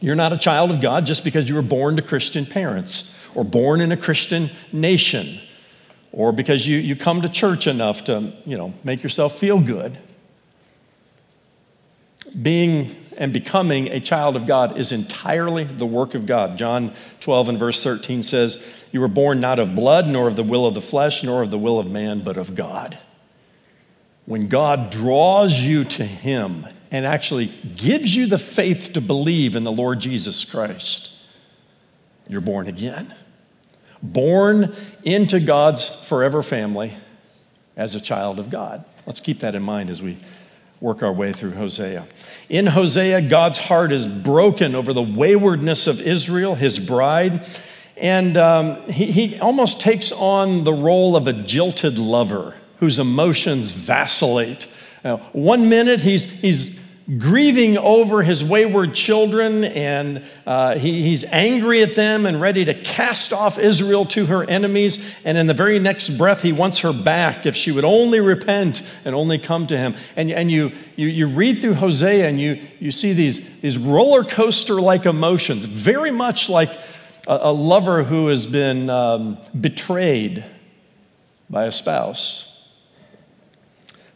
You're 0.00 0.16
not 0.16 0.32
a 0.32 0.38
child 0.38 0.70
of 0.70 0.80
God 0.80 1.04
just 1.04 1.22
because 1.22 1.50
you 1.50 1.54
were 1.54 1.62
born 1.62 1.96
to 1.96 2.02
Christian 2.02 2.46
parents 2.46 3.14
or 3.34 3.44
born 3.44 3.82
in 3.82 3.92
a 3.92 3.96
Christian 3.96 4.48
nation 4.72 5.38
or 6.12 6.32
because 6.32 6.66
you, 6.66 6.78
you 6.78 6.96
come 6.96 7.20
to 7.20 7.28
church 7.28 7.66
enough 7.66 8.04
to, 8.04 8.32
you 8.46 8.56
know, 8.56 8.72
make 8.84 9.02
yourself 9.02 9.36
feel 9.36 9.60
good. 9.60 9.98
Being 12.40 12.96
and 13.16 13.32
becoming 13.32 13.88
a 13.88 14.00
child 14.00 14.36
of 14.36 14.46
God 14.46 14.76
is 14.76 14.92
entirely 14.92 15.64
the 15.64 15.86
work 15.86 16.14
of 16.14 16.26
God. 16.26 16.58
John 16.58 16.94
12 17.20 17.50
and 17.50 17.58
verse 17.58 17.82
13 17.82 18.22
says, 18.22 18.64
You 18.92 19.00
were 19.00 19.08
born 19.08 19.40
not 19.40 19.58
of 19.58 19.74
blood, 19.74 20.06
nor 20.06 20.28
of 20.28 20.36
the 20.36 20.42
will 20.42 20.66
of 20.66 20.74
the 20.74 20.80
flesh, 20.80 21.22
nor 21.22 21.42
of 21.42 21.50
the 21.50 21.58
will 21.58 21.78
of 21.78 21.86
man, 21.86 22.22
but 22.22 22.36
of 22.36 22.54
God. 22.54 22.98
When 24.26 24.48
God 24.48 24.90
draws 24.90 25.58
you 25.58 25.84
to 25.84 26.04
Him 26.04 26.66
and 26.90 27.06
actually 27.06 27.46
gives 27.76 28.14
you 28.14 28.26
the 28.26 28.38
faith 28.38 28.92
to 28.94 29.00
believe 29.00 29.54
in 29.54 29.64
the 29.64 29.72
Lord 29.72 30.00
Jesus 30.00 30.44
Christ, 30.44 31.14
you're 32.28 32.40
born 32.40 32.66
again. 32.68 33.14
Born 34.02 34.74
into 35.02 35.40
God's 35.40 35.88
forever 35.88 36.42
family 36.42 36.96
as 37.76 37.94
a 37.94 38.00
child 38.00 38.38
of 38.38 38.50
God. 38.50 38.84
Let's 39.06 39.20
keep 39.20 39.40
that 39.40 39.54
in 39.54 39.62
mind 39.62 39.90
as 39.90 40.02
we 40.02 40.16
work 40.84 41.02
our 41.02 41.14
way 41.14 41.32
through 41.32 41.52
Hosea. 41.52 42.06
In 42.50 42.66
Hosea, 42.66 43.22
God's 43.22 43.56
heart 43.56 43.90
is 43.90 44.06
broken 44.06 44.74
over 44.74 44.92
the 44.92 45.00
waywardness 45.00 45.86
of 45.86 45.98
Israel, 45.98 46.54
his 46.54 46.78
bride, 46.78 47.46
and 47.96 48.36
um, 48.36 48.82
he, 48.82 49.10
he 49.10 49.40
almost 49.40 49.80
takes 49.80 50.12
on 50.12 50.62
the 50.62 50.74
role 50.74 51.16
of 51.16 51.26
a 51.26 51.32
jilted 51.32 51.98
lover 51.98 52.54
whose 52.80 52.98
emotions 52.98 53.70
vacillate. 53.70 54.66
Now, 55.02 55.16
one 55.32 55.70
minute 55.70 56.02
he's, 56.02 56.26
he's 56.26 56.78
grieving 57.18 57.76
over 57.76 58.22
his 58.22 58.42
wayward 58.42 58.94
children, 58.94 59.64
and 59.64 60.24
uh, 60.46 60.78
he, 60.78 61.02
he's 61.02 61.22
angry 61.24 61.82
at 61.82 61.94
them 61.94 62.24
and 62.24 62.40
ready 62.40 62.64
to 62.64 62.72
cast 62.72 63.32
off 63.32 63.58
Israel 63.58 64.06
to 64.06 64.24
her 64.26 64.42
enemies. 64.44 65.04
And 65.24 65.36
in 65.36 65.46
the 65.46 65.54
very 65.54 65.78
next 65.78 66.10
breath, 66.10 66.40
he 66.40 66.52
wants 66.52 66.80
her 66.80 66.94
back 66.94 67.44
if 67.44 67.54
she 67.54 67.72
would 67.72 67.84
only 67.84 68.20
repent 68.20 68.82
and 69.04 69.14
only 69.14 69.38
come 69.38 69.66
to 69.66 69.76
him. 69.76 69.94
And, 70.16 70.30
and 70.30 70.50
you, 70.50 70.72
you, 70.96 71.08
you 71.08 71.26
read 71.26 71.60
through 71.60 71.74
Hosea 71.74 72.26
and 72.26 72.40
you, 72.40 72.62
you 72.80 72.90
see 72.90 73.12
these, 73.12 73.60
these 73.60 73.76
roller 73.76 74.24
coaster 74.24 74.80
like 74.80 75.04
emotions, 75.04 75.66
very 75.66 76.10
much 76.10 76.48
like 76.48 76.70
a, 77.26 77.38
a 77.42 77.52
lover 77.52 78.02
who 78.02 78.28
has 78.28 78.46
been 78.46 78.88
um, 78.88 79.38
betrayed 79.60 80.42
by 81.50 81.64
a 81.64 81.72
spouse. 81.72 82.53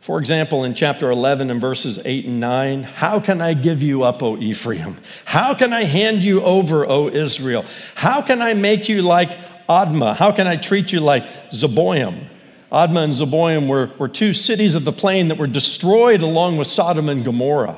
For 0.08 0.18
example, 0.18 0.64
in 0.64 0.72
chapter 0.72 1.10
11 1.10 1.50
and 1.50 1.60
verses 1.60 2.00
8 2.02 2.24
and 2.24 2.40
9, 2.40 2.82
how 2.82 3.20
can 3.20 3.42
I 3.42 3.52
give 3.52 3.82
you 3.82 4.04
up, 4.04 4.22
O 4.22 4.38
Ephraim? 4.38 4.96
How 5.26 5.52
can 5.52 5.74
I 5.74 5.84
hand 5.84 6.24
you 6.24 6.42
over, 6.42 6.88
O 6.88 7.10
Israel? 7.10 7.62
How 7.94 8.22
can 8.22 8.40
I 8.40 8.54
make 8.54 8.88
you 8.88 9.02
like 9.02 9.28
Admah? 9.68 10.16
How 10.16 10.32
can 10.32 10.46
I 10.46 10.56
treat 10.56 10.92
you 10.92 11.00
like 11.00 11.24
Zeboim? 11.50 12.24
Admah 12.72 13.04
and 13.04 13.12
Zeboim 13.12 13.68
were, 13.68 13.90
were 13.98 14.08
two 14.08 14.32
cities 14.32 14.74
of 14.74 14.86
the 14.86 14.92
plain 14.92 15.28
that 15.28 15.36
were 15.36 15.46
destroyed 15.46 16.22
along 16.22 16.56
with 16.56 16.68
Sodom 16.68 17.10
and 17.10 17.22
Gomorrah. 17.22 17.76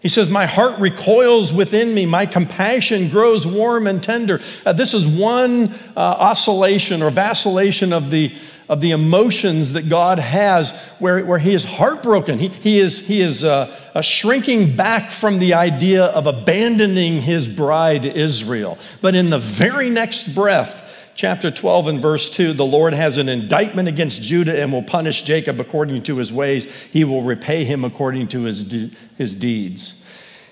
He 0.00 0.08
says, 0.08 0.28
My 0.28 0.46
heart 0.46 0.80
recoils 0.80 1.52
within 1.52 1.94
me. 1.94 2.06
My 2.06 2.26
compassion 2.26 3.08
grows 3.08 3.46
warm 3.46 3.86
and 3.86 4.02
tender. 4.02 4.40
Uh, 4.66 4.72
this 4.72 4.94
is 4.94 5.06
one 5.06 5.72
uh, 5.96 6.00
oscillation 6.00 7.02
or 7.02 7.10
vacillation 7.10 7.92
of 7.92 8.10
the, 8.10 8.34
of 8.68 8.80
the 8.80 8.90
emotions 8.90 9.72
that 9.72 9.88
God 9.88 10.18
has 10.18 10.70
where, 10.98 11.24
where 11.24 11.38
He 11.38 11.54
is 11.54 11.64
heartbroken. 11.64 12.38
He, 12.38 12.48
he 12.48 12.78
is, 12.78 12.98
he 13.00 13.20
is 13.20 13.44
uh, 13.44 13.74
uh, 13.94 14.00
shrinking 14.00 14.76
back 14.76 15.10
from 15.10 15.38
the 15.38 15.54
idea 15.54 16.04
of 16.04 16.26
abandoning 16.26 17.22
His 17.22 17.48
bride, 17.48 18.04
Israel. 18.04 18.78
But 19.00 19.14
in 19.14 19.30
the 19.30 19.38
very 19.38 19.88
next 19.88 20.34
breath, 20.34 20.84
chapter 21.18 21.50
12 21.50 21.88
and 21.88 22.02
verse 22.02 22.30
2, 22.30 22.52
the 22.52 22.64
Lord 22.64 22.94
has 22.94 23.18
an 23.18 23.28
indictment 23.28 23.88
against 23.88 24.22
Judah 24.22 24.62
and 24.62 24.72
will 24.72 24.84
punish 24.84 25.22
Jacob 25.22 25.60
according 25.60 26.04
to 26.04 26.16
his 26.16 26.32
ways. 26.32 26.72
He 26.92 27.02
will 27.02 27.22
repay 27.22 27.64
him 27.64 27.84
according 27.84 28.28
to 28.28 28.42
his, 28.42 28.62
de- 28.62 28.92
his 29.16 29.34
deeds. 29.34 30.04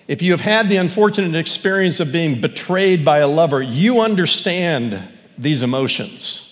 If 0.08 0.22
you 0.22 0.32
have 0.32 0.40
had 0.40 0.68
the 0.68 0.76
unfortunate 0.76 1.36
experience 1.36 2.00
of 2.00 2.12
being 2.12 2.40
betrayed 2.40 3.04
by 3.04 3.18
a 3.18 3.28
lover, 3.28 3.62
you 3.62 4.00
understand 4.00 5.00
these 5.38 5.62
emotions. 5.62 6.45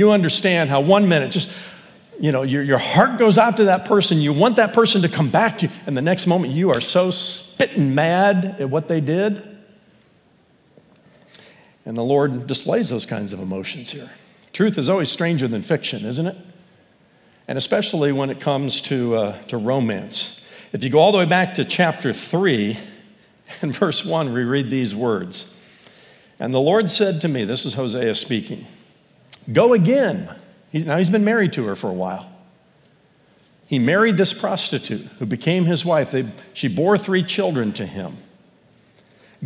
You 0.00 0.12
understand 0.12 0.70
how 0.70 0.80
one 0.80 1.10
minute, 1.10 1.30
just, 1.30 1.50
you 2.18 2.32
know, 2.32 2.40
your, 2.40 2.62
your 2.62 2.78
heart 2.78 3.18
goes 3.18 3.36
out 3.36 3.58
to 3.58 3.66
that 3.66 3.84
person. 3.84 4.16
You 4.16 4.32
want 4.32 4.56
that 4.56 4.72
person 4.72 5.02
to 5.02 5.10
come 5.10 5.28
back 5.28 5.58
to 5.58 5.66
you. 5.66 5.72
And 5.84 5.94
the 5.94 6.00
next 6.00 6.26
moment, 6.26 6.54
you 6.54 6.70
are 6.70 6.80
so 6.80 7.10
spitting 7.10 7.94
mad 7.94 8.56
at 8.58 8.70
what 8.70 8.88
they 8.88 9.02
did. 9.02 9.46
And 11.84 11.98
the 11.98 12.02
Lord 12.02 12.46
displays 12.46 12.88
those 12.88 13.04
kinds 13.04 13.34
of 13.34 13.40
emotions 13.40 13.90
here. 13.90 14.08
Truth 14.54 14.78
is 14.78 14.88
always 14.88 15.10
stranger 15.10 15.46
than 15.46 15.60
fiction, 15.60 16.06
isn't 16.06 16.28
it? 16.28 16.36
And 17.46 17.58
especially 17.58 18.10
when 18.10 18.30
it 18.30 18.40
comes 18.40 18.80
to, 18.82 19.16
uh, 19.16 19.42
to 19.48 19.58
romance. 19.58 20.42
If 20.72 20.82
you 20.82 20.88
go 20.88 21.00
all 21.00 21.12
the 21.12 21.18
way 21.18 21.26
back 21.26 21.52
to 21.54 21.64
chapter 21.66 22.14
3 22.14 22.78
and 23.60 23.76
verse 23.76 24.02
1, 24.02 24.32
we 24.32 24.44
read 24.44 24.70
these 24.70 24.96
words. 24.96 25.60
And 26.38 26.54
the 26.54 26.58
Lord 26.58 26.88
said 26.88 27.20
to 27.20 27.28
me, 27.28 27.44
this 27.44 27.66
is 27.66 27.74
Hosea 27.74 28.14
speaking. 28.14 28.66
Go 29.52 29.74
again. 29.74 30.34
Now 30.72 30.98
he's 30.98 31.10
been 31.10 31.24
married 31.24 31.52
to 31.54 31.64
her 31.66 31.76
for 31.76 31.88
a 31.88 31.94
while. 31.94 32.30
He 33.66 33.78
married 33.78 34.16
this 34.16 34.32
prostitute 34.32 35.02
who 35.18 35.26
became 35.26 35.64
his 35.64 35.84
wife. 35.84 36.10
They, 36.10 36.28
she 36.52 36.68
bore 36.68 36.98
three 36.98 37.22
children 37.22 37.72
to 37.74 37.86
him. 37.86 38.16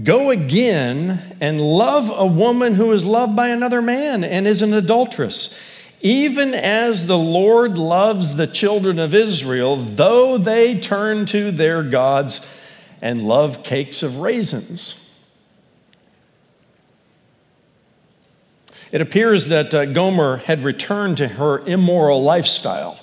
Go 0.02 0.30
again 0.30 1.36
and 1.40 1.60
love 1.60 2.10
a 2.10 2.26
woman 2.26 2.74
who 2.74 2.90
is 2.92 3.04
loved 3.04 3.36
by 3.36 3.48
another 3.48 3.80
man 3.80 4.24
and 4.24 4.46
is 4.46 4.62
an 4.62 4.72
adulteress. 4.72 5.56
Even 6.00 6.52
as 6.52 7.06
the 7.06 7.18
Lord 7.18 7.78
loves 7.78 8.36
the 8.36 8.46
children 8.46 8.98
of 8.98 9.14
Israel, 9.14 9.76
though 9.76 10.36
they 10.36 10.78
turn 10.78 11.26
to 11.26 11.50
their 11.50 11.82
gods 11.82 12.46
and 13.00 13.22
love 13.22 13.62
cakes 13.62 14.02
of 14.02 14.18
raisins. 14.18 15.03
It 18.92 19.00
appears 19.00 19.48
that 19.48 19.74
uh, 19.74 19.86
Gomer 19.86 20.38
had 20.38 20.64
returned 20.64 21.18
to 21.18 21.28
her 21.28 21.60
immoral 21.60 22.22
lifestyle, 22.22 22.98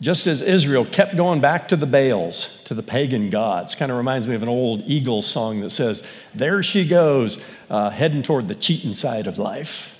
just 0.00 0.26
as 0.26 0.42
Israel 0.42 0.84
kept 0.84 1.16
going 1.16 1.40
back 1.40 1.68
to 1.68 1.76
the 1.76 1.86
Baals, 1.86 2.62
to 2.64 2.74
the 2.74 2.82
pagan 2.82 3.30
gods. 3.30 3.74
Kind 3.74 3.90
of 3.90 3.98
reminds 3.98 4.26
me 4.26 4.34
of 4.34 4.42
an 4.42 4.48
old 4.48 4.82
Eagles 4.86 5.26
song 5.26 5.60
that 5.60 5.70
says, 5.70 6.02
There 6.34 6.62
she 6.62 6.86
goes, 6.86 7.44
uh, 7.70 7.90
heading 7.90 8.22
toward 8.22 8.48
the 8.48 8.54
cheating 8.54 8.94
side 8.94 9.26
of 9.26 9.38
life, 9.38 9.98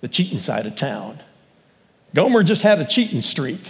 the 0.00 0.08
cheating 0.08 0.38
side 0.38 0.66
of 0.66 0.74
town. 0.74 1.20
Gomer 2.14 2.42
just 2.42 2.62
had 2.62 2.80
a 2.80 2.84
cheating 2.84 3.22
streak. 3.22 3.60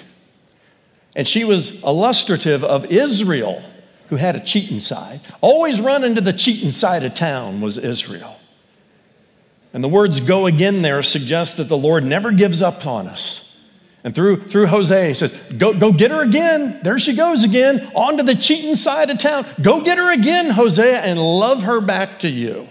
And 1.17 1.27
she 1.27 1.45
was 1.45 1.83
illustrative 1.83 2.63
of 2.63 2.85
Israel, 2.87 3.63
who 4.09 4.17
had 4.17 4.37
a 4.37 4.41
cheating 4.41 4.81
side. 4.81 5.21
Always 5.41 5.81
running 5.81 6.15
to 6.15 6.21
the 6.21 6.33
cheating 6.33 6.71
side 6.71 7.05
of 7.05 7.15
town 7.15 7.61
was 7.61 7.77
Israel. 7.77 8.38
And 9.73 9.85
the 9.85 9.89
words 9.89 10.21
go 10.21 10.47
again 10.47 10.83
there 10.83 11.03
suggest 11.03 11.59
that 11.59 11.69
the 11.69 11.77
Lord 11.77 12.05
never 12.05 12.33
gives 12.33 12.63
up 12.63 12.87
on 12.87 13.07
us. 13.07 13.45
And 14.05 14.15
through, 14.15 14.45
through 14.45 14.67
Hosea, 14.67 15.09
he 15.09 15.15
says, 15.15 15.37
go, 15.59 15.75
go 15.75 15.93
get 15.93 16.11
her 16.11 16.23
again. 16.23 16.81
There 16.83 16.99
she 16.99 17.15
goes 17.15 17.45
again, 17.45 17.91
onto 17.95 18.23
the 18.23 18.35
cheating 18.35 18.77
side 18.77 19.11
of 19.11 19.19
town. 19.19 19.45
Go 19.61 19.83
get 19.83 19.99
her 19.99 20.13
again, 20.13 20.51
Hosea, 20.51 21.01
and 21.01 21.21
love 21.21 21.65
her 21.65 21.81
back 21.81 22.21
to 22.21 22.29
you. 22.29 22.69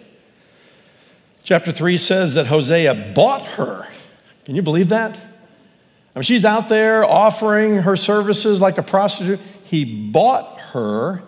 Chapter 1.44 1.72
3 1.72 1.98
says 1.98 2.34
that 2.34 2.48
Hosea 2.48 3.14
bought 3.14 3.46
her. 3.46 3.88
Can 4.46 4.56
you 4.56 4.62
believe 4.62 4.90
that? 4.90 5.16
I 5.16 6.20
mean, 6.20 6.24
she's 6.24 6.46
out 6.46 6.70
there 6.70 7.06
offering 7.06 7.76
her 7.80 7.96
services 7.96 8.60
like 8.60 8.78
a 8.78 8.84
prostitute. 8.84 9.40
He 9.66 10.10
bought 10.10 10.60
her 10.60 11.22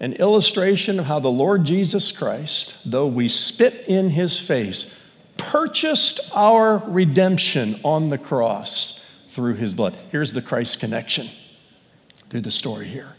an 0.00 0.14
illustration 0.14 0.98
of 0.98 1.06
how 1.06 1.20
the 1.20 1.30
Lord 1.30 1.64
Jesus 1.64 2.10
Christ, 2.10 2.76
though 2.84 3.06
we 3.06 3.28
spit 3.28 3.84
in 3.86 4.10
his 4.10 4.40
face, 4.40 4.94
purchased 5.50 6.20
our 6.34 6.78
redemption 6.78 7.80
on 7.84 8.08
the 8.08 8.18
cross 8.18 9.04
through 9.30 9.54
his 9.54 9.74
blood. 9.74 9.96
Here's 10.10 10.32
the 10.32 10.42
Christ 10.42 10.80
connection 10.80 11.28
through 12.28 12.42
the 12.42 12.50
story 12.50 12.86
here. 12.86 13.14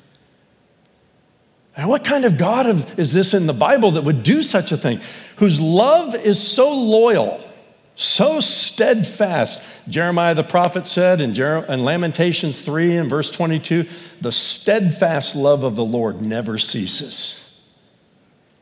And 1.77 1.89
what 1.89 2.05
kind 2.05 2.23
of 2.23 2.37
God 2.37 2.67
is 2.97 3.11
this 3.11 3.33
in 3.33 3.47
the 3.47 3.53
Bible 3.53 3.91
that 3.91 4.03
would 4.03 4.23
do 4.23 4.41
such 4.41 4.71
a 4.71 4.77
thing? 4.77 5.01
Whose 5.37 5.59
love 5.59 6.15
is 6.15 6.41
so 6.41 6.73
loyal, 6.73 7.47
so 7.95 8.39
steadfast. 8.39 9.61
Jeremiah 9.89 10.35
the 10.35 10.43
prophet 10.43 10.87
said 10.87 11.19
in, 11.19 11.33
Jer- 11.33 11.65
in 11.65 11.83
Lamentations 11.83 12.61
3 12.61 12.97
and 12.97 13.09
verse 13.09 13.29
22 13.29 13.85
the 14.21 14.31
steadfast 14.31 15.35
love 15.35 15.63
of 15.63 15.75
the 15.75 15.85
Lord 15.85 16.25
never 16.25 16.57
ceases. 16.57 17.44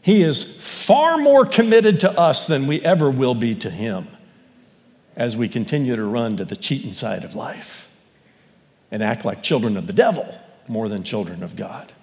He 0.03 0.21
is 0.21 0.43
far 0.43 1.17
more 1.17 1.45
committed 1.45 2.01
to 2.01 2.11
us 2.11 2.45
than 2.45 2.67
we 2.67 2.81
ever 2.81 3.09
will 3.09 3.33
be 3.33 3.55
to 3.55 3.69
Him 3.69 4.05
as 5.15 5.37
we 5.37 5.47
continue 5.47 5.95
to 5.95 6.03
run 6.03 6.35
to 6.37 6.45
the 6.45 6.57
cheating 6.57 6.91
side 6.91 7.23
of 7.23 7.35
life 7.35 7.89
and 8.91 9.01
act 9.01 9.23
like 9.23 9.41
children 9.41 9.77
of 9.77 9.87
the 9.87 9.93
devil 9.93 10.37
more 10.67 10.89
than 10.89 11.05
children 11.05 11.41
of 11.41 11.55
God. 11.55 11.93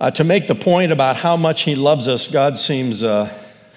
Uh, 0.00 0.10
to 0.10 0.24
make 0.24 0.48
the 0.48 0.56
point 0.56 0.90
about 0.90 1.14
how 1.14 1.36
much 1.36 1.62
He 1.62 1.76
loves 1.76 2.08
us, 2.08 2.26
God 2.26 2.58
seems, 2.58 3.04
uh, 3.04 3.32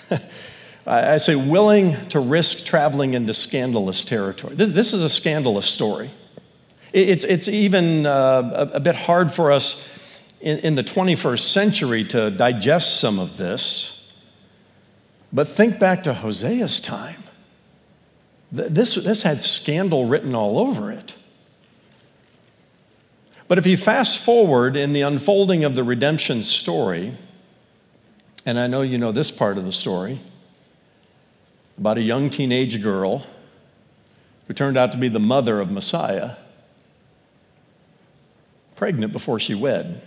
I 0.88 1.18
say, 1.18 1.36
willing 1.36 2.08
to 2.08 2.20
risk 2.20 2.66
traveling 2.66 3.14
into 3.14 3.36
scandalous 3.36 4.04
territory. 4.04 4.56
This, 4.56 4.70
this 4.70 4.94
is 4.94 5.04
a 5.04 5.10
scandalous 5.10 5.68
story. 5.68 6.10
It's, 6.92 7.24
it's 7.24 7.48
even 7.48 8.08
uh, 8.08 8.70
a, 8.74 8.78
a, 8.78 8.80
bit 8.80 8.96
hard 8.96 9.32
for 9.32 9.52
us 9.52 9.88
in, 10.42 10.60
in 10.60 10.76
the 10.76 10.84
21st 10.84 11.40
century 11.40 12.04
to 12.06 12.32
digest 12.32 13.00
some 13.00 13.20
of 13.20 13.38
this. 13.38 14.14
But 15.32 15.48
think 15.48 15.80
back 15.80 16.04
to 16.04 16.14
Hosea's 16.14 16.80
time. 16.80 17.24
This, 18.52 18.96
this 18.96 19.24
had 19.24 19.40
scandal 19.42 20.06
written 20.06 20.34
all 20.34 20.58
over 20.58 20.92
it. 20.92 21.16
But 23.48 23.58
if 23.58 23.68
you 23.68 23.78
fast 23.78 24.20
forward 24.20 24.76
in 24.76 24.94
the 24.94 25.02
unfolding 25.02 25.64
of 25.64 25.76
the 25.76 25.84
redemption 25.84 26.44
story, 26.44 27.16
and 28.46 28.60
I 28.60 28.68
know 28.68 28.82
you 28.82 28.98
know 28.98 29.12
this 29.12 29.32
part 29.32 29.58
of 29.58 29.66
the 29.66 29.72
story 29.72 30.20
about 31.78 31.98
a 31.98 32.02
young 32.02 32.30
teenage 32.30 32.82
girl 32.82 33.26
who 34.48 34.54
turned 34.54 34.78
out 34.78 34.92
to 34.92 34.98
be 34.98 35.08
the 35.08 35.20
mother 35.20 35.60
of 35.60 35.72
Messiah, 35.72 36.36
pregnant 38.76 39.14
before 39.14 39.40
she 39.40 39.54
wed. 39.54 40.02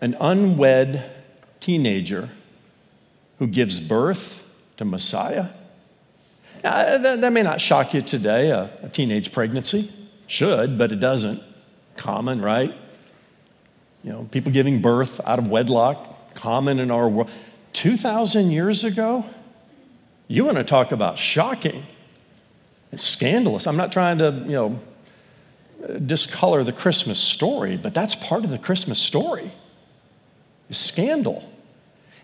An 0.00 0.16
unwed 0.20 1.04
teenager 1.60 2.30
who 3.38 3.46
gives 3.46 3.80
birth 3.80 4.44
to 4.76 4.84
Messiah. 4.84 5.46
Now, 6.62 6.70
uh, 6.70 6.98
that, 6.98 7.20
that, 7.20 7.32
may 7.32 7.42
not 7.42 7.60
shock 7.60 7.94
you 7.94 8.02
today, 8.02 8.50
a, 8.50 8.70
a 8.82 8.88
teenage 8.88 9.32
pregnancy. 9.32 9.90
Should, 10.26 10.76
but 10.76 10.92
it 10.92 11.00
doesn't. 11.00 11.42
Common, 11.96 12.40
right? 12.40 12.74
You 14.04 14.12
know, 14.12 14.28
people 14.30 14.52
giving 14.52 14.80
birth 14.82 15.20
out 15.24 15.38
of 15.38 15.48
wedlock, 15.48 16.34
common 16.34 16.78
in 16.78 16.90
our 16.90 17.08
world. 17.08 17.30
2,000 17.72 18.50
years 18.50 18.84
ago, 18.84 19.24
you 20.26 20.44
want 20.44 20.58
to 20.58 20.64
talk 20.64 20.92
about 20.92 21.18
shocking. 21.18 21.84
and 22.90 23.00
scandalous. 23.00 23.66
I'm 23.66 23.76
not 23.76 23.92
trying 23.92 24.18
to, 24.18 24.42
you 24.46 24.52
know, 24.52 24.80
discolor 26.06 26.64
the 26.64 26.72
Christmas 26.72 27.18
story, 27.18 27.76
but 27.76 27.94
that's 27.94 28.14
part 28.14 28.44
of 28.44 28.50
the 28.50 28.58
Christmas 28.58 28.98
story. 28.98 29.52
Scandal. 30.70 31.50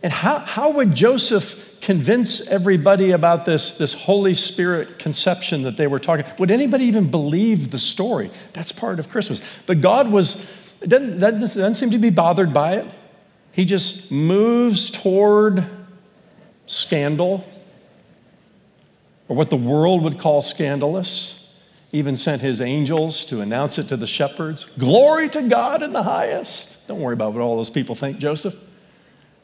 And 0.03 0.13
how, 0.13 0.39
how 0.41 0.71
would 0.73 0.95
Joseph 0.95 1.81
convince 1.81 2.47
everybody 2.49 3.13
about 3.13 3.47
this, 3.47 3.79
this 3.79 3.95
Holy 3.95 4.35
Spirit 4.35 4.99
conception 4.99 5.63
that 5.63 5.77
they 5.77 5.87
were 5.87 5.99
talking? 5.99 6.27
Would 6.39 6.51
anybody 6.51 6.85
even 6.85 7.11
believe 7.11 7.71
the 7.71 7.79
story? 7.79 8.31
That's 8.53 8.71
part 8.71 8.99
of 8.99 9.09
Christmas. 9.09 9.41
But 9.65 9.81
God 9.81 10.11
was, 10.11 10.51
doesn't, 10.81 11.21
doesn't 11.21 11.75
seem 11.77 11.91
to 11.91 11.99
be 11.99 12.11
bothered 12.11 12.53
by 12.53 12.77
it. 12.77 12.87
He 13.53 13.65
just 13.65 14.11
moves 14.11 14.91
toward 14.91 15.65
scandal, 16.67 17.47
or 19.29 19.37
what 19.37 19.49
the 19.49 19.57
world 19.57 20.03
would 20.03 20.19
call 20.19 20.43
scandalous. 20.43 21.44
Even 21.95 22.17
sent 22.17 22.43
his 22.43 22.61
angels 22.61 23.25
to 23.27 23.41
announce 23.41 23.79
it 23.79 23.85
to 23.85 23.97
the 23.97 24.07
shepherds. 24.09 24.65
Glory 24.81 25.29
to 25.31 25.43
God 25.43 25.81
in 25.81 25.93
the 25.93 26.03
highest. 26.03 26.89
Don't 26.89 27.01
worry 27.01 27.13
about 27.13 27.35
what 27.35 27.41
all 27.41 27.57
those 27.57 27.71
people 27.71 27.95
think, 27.95 28.19
Joseph. 28.19 28.61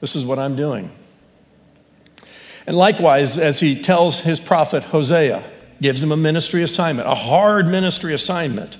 This 0.01 0.17
is 0.17 0.25
what 0.25 0.41
I'm 0.41 0.57
doing. 0.57 0.91
And 2.67 2.77
likewise, 2.77 3.39
as 3.39 3.61
he 3.61 3.81
tells 3.81 4.19
his 4.19 4.41
prophet 4.41 4.83
Hosea, 4.83 5.49
gives 5.81 6.03
him 6.03 6.11
a 6.11 6.17
ministry 6.17 6.65
assignment, 6.65 7.07
a 7.07 7.15
hard 7.15 7.69
ministry 7.69 8.15
assignment 8.15 8.79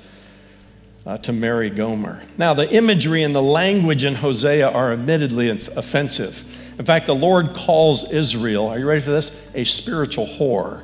uh, 1.07 1.19
to 1.19 1.33
marry 1.33 1.71
Gomer. 1.71 2.25
Now, 2.37 2.55
the 2.55 2.69
imagery 2.69 3.23
and 3.23 3.33
the 3.33 3.41
language 3.41 4.03
in 4.03 4.17
Hosea 4.17 4.69
are 4.69 4.93
admittedly 4.93 5.49
offensive. 5.49 6.45
In 6.77 6.85
fact, 6.85 7.07
the 7.07 7.15
Lord 7.15 7.55
calls 7.55 8.11
Israel, 8.11 8.67
are 8.67 8.81
you 8.81 8.87
ready 8.87 9.01
for 9.01 9.13
this? 9.13 9.31
A 9.55 9.63
spiritual 9.63 10.27
whore. 10.27 10.83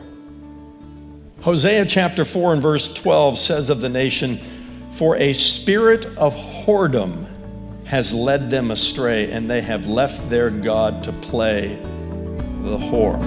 Hosea 1.46 1.86
chapter 1.86 2.24
4 2.24 2.54
and 2.54 2.60
verse 2.60 2.92
12 2.92 3.38
says 3.38 3.70
of 3.70 3.80
the 3.80 3.88
nation, 3.88 4.40
For 4.90 5.14
a 5.14 5.32
spirit 5.32 6.04
of 6.16 6.34
whoredom 6.34 7.24
has 7.84 8.12
led 8.12 8.50
them 8.50 8.72
astray, 8.72 9.30
and 9.30 9.48
they 9.48 9.62
have 9.62 9.86
left 9.86 10.28
their 10.28 10.50
God 10.50 11.04
to 11.04 11.12
play 11.12 11.76
the 12.64 12.76
whore. 12.76 13.20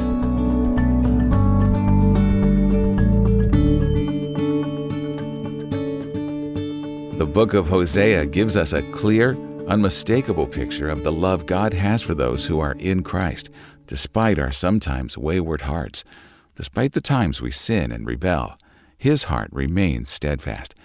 The 7.18 7.26
book 7.26 7.54
of 7.54 7.70
Hosea 7.70 8.26
gives 8.26 8.58
us 8.58 8.74
a 8.74 8.82
clear, 8.92 9.38
unmistakable 9.70 10.46
picture 10.48 10.90
of 10.90 11.04
the 11.04 11.12
love 11.14 11.46
God 11.46 11.74
has 11.74 12.02
for 12.02 12.16
those 12.16 12.48
who 12.48 12.60
are 12.60 12.76
in 12.80 13.02
Christ, 13.02 13.50
despite 13.88 14.38
our 14.38 14.52
sometimes 14.52 15.18
wayward 15.18 15.62
hearts. 15.62 16.04
Despite 16.60 16.92
the 16.92 17.00
times 17.00 17.42
we 17.42 17.52
sin 17.52 17.94
and 17.94 18.06
rebel, 18.06 18.60
His 18.98 19.24
heart 19.24 19.48
remains 19.54 20.10
steadfast. 20.10 20.76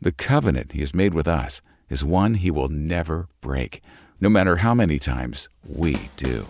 The 0.00 0.12
covenant 0.12 0.70
He 0.70 0.78
has 0.78 0.94
made 0.94 1.12
with 1.12 1.26
us 1.26 1.60
is 1.88 2.04
one 2.04 2.34
He 2.34 2.52
will 2.52 2.68
never 2.68 3.26
break, 3.40 3.82
no 4.20 4.28
matter 4.28 4.58
how 4.58 4.74
many 4.74 5.00
times 5.00 5.48
we 5.68 5.98
do. 6.16 6.46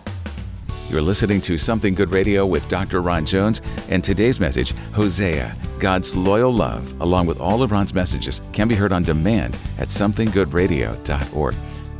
You're 0.87 1.01
listening 1.01 1.41
to 1.41 1.57
Something 1.57 1.95
Good 1.95 2.11
Radio 2.11 2.45
with 2.45 2.69
Dr. 2.69 3.01
Ron 3.01 3.25
Jones, 3.25 3.59
and 3.89 4.03
today's 4.03 4.39
message, 4.39 4.69
Hosea, 4.93 5.55
God's 5.79 6.15
loyal 6.15 6.53
love, 6.53 7.01
along 7.01 7.25
with 7.25 7.41
all 7.41 7.63
of 7.63 7.71
Ron's 7.71 7.95
messages, 7.95 8.39
can 8.53 8.67
be 8.67 8.75
heard 8.75 8.91
on 8.91 9.01
demand 9.01 9.57
at 9.79 9.87
somethinggoodradio.org. 9.87 11.55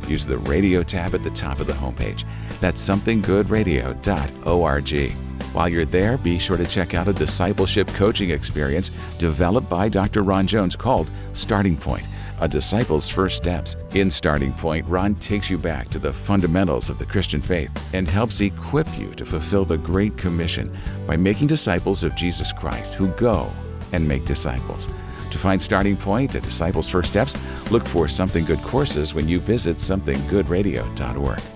Use 0.06 0.24
the 0.24 0.38
radio 0.38 0.84
tab 0.84 1.16
at 1.16 1.24
the 1.24 1.30
top 1.30 1.58
of 1.58 1.66
the 1.66 1.72
homepage. 1.72 2.22
That's 2.60 2.80
somethinggoodradio.org. 2.88 5.25
While 5.56 5.70
you're 5.70 5.86
there, 5.86 6.18
be 6.18 6.38
sure 6.38 6.58
to 6.58 6.66
check 6.66 6.92
out 6.92 7.08
a 7.08 7.14
discipleship 7.14 7.88
coaching 7.94 8.28
experience 8.28 8.90
developed 9.16 9.70
by 9.70 9.88
Dr. 9.88 10.22
Ron 10.22 10.46
Jones 10.46 10.76
called 10.76 11.10
Starting 11.32 11.78
Point 11.78 12.06
a 12.42 12.46
disciple's 12.46 13.08
first 13.08 13.38
steps. 13.38 13.74
In 13.94 14.10
Starting 14.10 14.52
Point, 14.52 14.86
Ron 14.86 15.14
takes 15.14 15.48
you 15.48 15.56
back 15.56 15.88
to 15.88 15.98
the 15.98 16.12
fundamentals 16.12 16.90
of 16.90 16.98
the 16.98 17.06
Christian 17.06 17.40
faith 17.40 17.70
and 17.94 18.06
helps 18.06 18.38
equip 18.42 18.86
you 18.98 19.14
to 19.14 19.24
fulfill 19.24 19.64
the 19.64 19.78
Great 19.78 20.18
Commission 20.18 20.76
by 21.06 21.16
making 21.16 21.46
disciples 21.46 22.04
of 22.04 22.14
Jesus 22.14 22.52
Christ 22.52 22.92
who 22.92 23.08
go 23.12 23.50
and 23.92 24.06
make 24.06 24.26
disciples. 24.26 24.90
To 25.30 25.38
find 25.38 25.62
Starting 25.62 25.96
Point 25.96 26.36
at 26.36 26.42
Disciples' 26.42 26.90
First 26.90 27.08
Steps, 27.08 27.34
look 27.70 27.86
for 27.86 28.08
Something 28.08 28.44
Good 28.44 28.60
courses 28.60 29.14
when 29.14 29.26
you 29.26 29.40
visit 29.40 29.78
somethinggoodradio.org. 29.78 31.55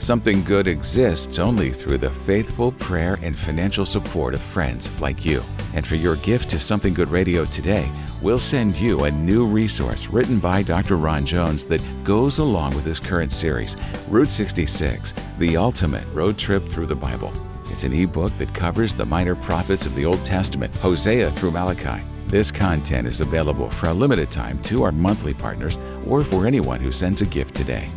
Something 0.00 0.44
Good 0.44 0.68
exists 0.68 1.38
only 1.38 1.70
through 1.70 1.98
the 1.98 2.10
faithful 2.10 2.72
prayer 2.72 3.18
and 3.22 3.36
financial 3.36 3.84
support 3.84 4.32
of 4.32 4.40
friends 4.40 4.90
like 5.00 5.24
you. 5.24 5.42
And 5.74 5.86
for 5.86 5.96
your 5.96 6.16
gift 6.16 6.48
to 6.50 6.60
Something 6.60 6.94
Good 6.94 7.10
Radio 7.10 7.44
today, 7.44 7.90
we'll 8.22 8.38
send 8.38 8.76
you 8.76 9.04
a 9.04 9.10
new 9.10 9.44
resource 9.44 10.06
written 10.06 10.38
by 10.38 10.62
Dr. 10.62 10.96
Ron 10.96 11.26
Jones 11.26 11.64
that 11.66 11.82
goes 12.04 12.38
along 12.38 12.74
with 12.74 12.84
this 12.84 13.00
current 13.00 13.32
series 13.32 13.76
Route 14.08 14.30
66 14.30 15.12
The 15.38 15.56
Ultimate 15.56 16.06
Road 16.14 16.38
Trip 16.38 16.64
Through 16.68 16.86
the 16.86 16.94
Bible. 16.94 17.32
It's 17.64 17.84
an 17.84 17.92
ebook 17.92 18.32
that 18.38 18.54
covers 18.54 18.94
the 18.94 19.04
minor 19.04 19.34
prophets 19.34 19.84
of 19.84 19.94
the 19.96 20.06
Old 20.06 20.24
Testament, 20.24 20.74
Hosea 20.76 21.30
through 21.32 21.50
Malachi. 21.50 22.02
This 22.28 22.52
content 22.52 23.08
is 23.08 23.20
available 23.20 23.68
for 23.68 23.88
a 23.88 23.94
limited 23.94 24.30
time 24.30 24.62
to 24.62 24.84
our 24.84 24.92
monthly 24.92 25.34
partners 25.34 25.76
or 26.06 26.22
for 26.22 26.46
anyone 26.46 26.80
who 26.80 26.92
sends 26.92 27.20
a 27.20 27.26
gift 27.26 27.54
today. 27.54 27.88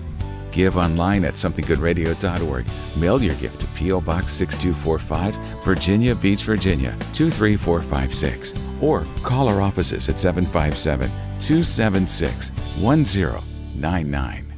Give 0.51 0.77
online 0.77 1.25
at 1.25 1.35
somethinggoodradio.org. 1.35 2.65
Mail 2.99 3.23
your 3.23 3.35
gift 3.35 3.61
to 3.61 3.67
P.O. 3.67 4.01
Box 4.01 4.33
6245, 4.33 5.63
Virginia 5.63 6.15
Beach, 6.15 6.43
Virginia 6.43 6.95
23456 7.13 8.53
or 8.81 9.05
call 9.23 9.47
our 9.47 9.61
offices 9.61 10.09
at 10.09 10.19
757 10.19 11.09
276 11.09 12.49
1099. 12.79 14.53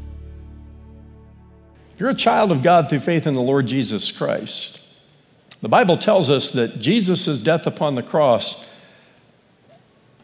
If 1.93 1.99
you're 1.99 2.09
a 2.09 2.15
child 2.15 2.51
of 2.51 2.63
God 2.63 2.89
through 2.89 3.01
faith 3.01 3.27
in 3.27 3.33
the 3.33 3.41
Lord 3.41 3.67
Jesus 3.67 4.11
Christ, 4.11 4.81
the 5.61 5.69
Bible 5.69 5.97
tells 5.97 6.29
us 6.29 6.51
that 6.53 6.79
Jesus' 6.79 7.41
death 7.41 7.67
upon 7.67 7.95
the 7.95 8.03
cross 8.03 8.67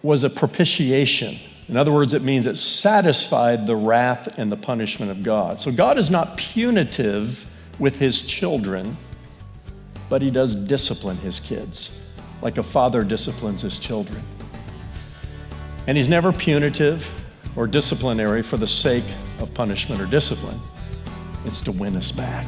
was 0.01 0.23
a 0.23 0.29
propitiation. 0.29 1.37
In 1.69 1.77
other 1.77 1.91
words, 1.91 2.13
it 2.13 2.23
means 2.23 2.47
it 2.47 2.57
satisfied 2.57 3.67
the 3.67 3.75
wrath 3.75 4.39
and 4.39 4.51
the 4.51 4.57
punishment 4.57 5.11
of 5.11 5.23
God. 5.23 5.61
So 5.61 5.71
God 5.71 5.97
is 5.97 6.09
not 6.09 6.35
punitive 6.35 7.47
with 7.77 7.97
his 7.97 8.21
children, 8.23 8.97
but 10.09 10.21
he 10.21 10.31
does 10.31 10.55
discipline 10.55 11.17
his 11.17 11.39
kids 11.39 11.99
like 12.41 12.57
a 12.57 12.63
father 12.63 13.03
disciplines 13.03 13.61
his 13.61 13.77
children. 13.79 14.21
And 15.87 15.97
he's 15.97 16.09
never 16.09 16.31
punitive 16.31 17.09
or 17.55 17.67
disciplinary 17.67 18.41
for 18.41 18.57
the 18.57 18.67
sake 18.67 19.03
of 19.39 19.53
punishment 19.53 20.01
or 20.01 20.05
discipline, 20.05 20.59
it's 21.45 21.61
to 21.61 21.71
win 21.71 21.95
us 21.95 22.11
back. 22.11 22.45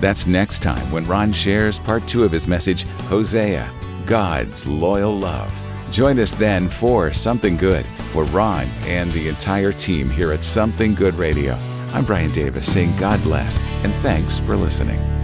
That's 0.00 0.26
next 0.26 0.62
time 0.62 0.90
when 0.90 1.06
Ron 1.06 1.32
shares 1.32 1.78
part 1.78 2.06
two 2.06 2.24
of 2.24 2.32
his 2.32 2.46
message, 2.46 2.82
Hosea, 3.08 3.70
God's 4.04 4.66
Loyal 4.66 5.16
Love, 5.16 5.52
Join 5.90 6.18
us 6.18 6.34
then 6.34 6.68
for 6.68 7.12
Something 7.12 7.56
Good 7.56 7.86
for 7.86 8.24
Ron 8.24 8.66
and 8.86 9.10
the 9.12 9.28
entire 9.28 9.72
team 9.72 10.10
here 10.10 10.32
at 10.32 10.44
Something 10.44 10.94
Good 10.94 11.14
Radio. 11.14 11.58
I'm 11.92 12.04
Brian 12.04 12.32
Davis 12.32 12.70
saying 12.70 12.96
God 12.96 13.22
bless 13.22 13.58
and 13.84 13.92
thanks 13.94 14.38
for 14.38 14.56
listening. 14.56 15.15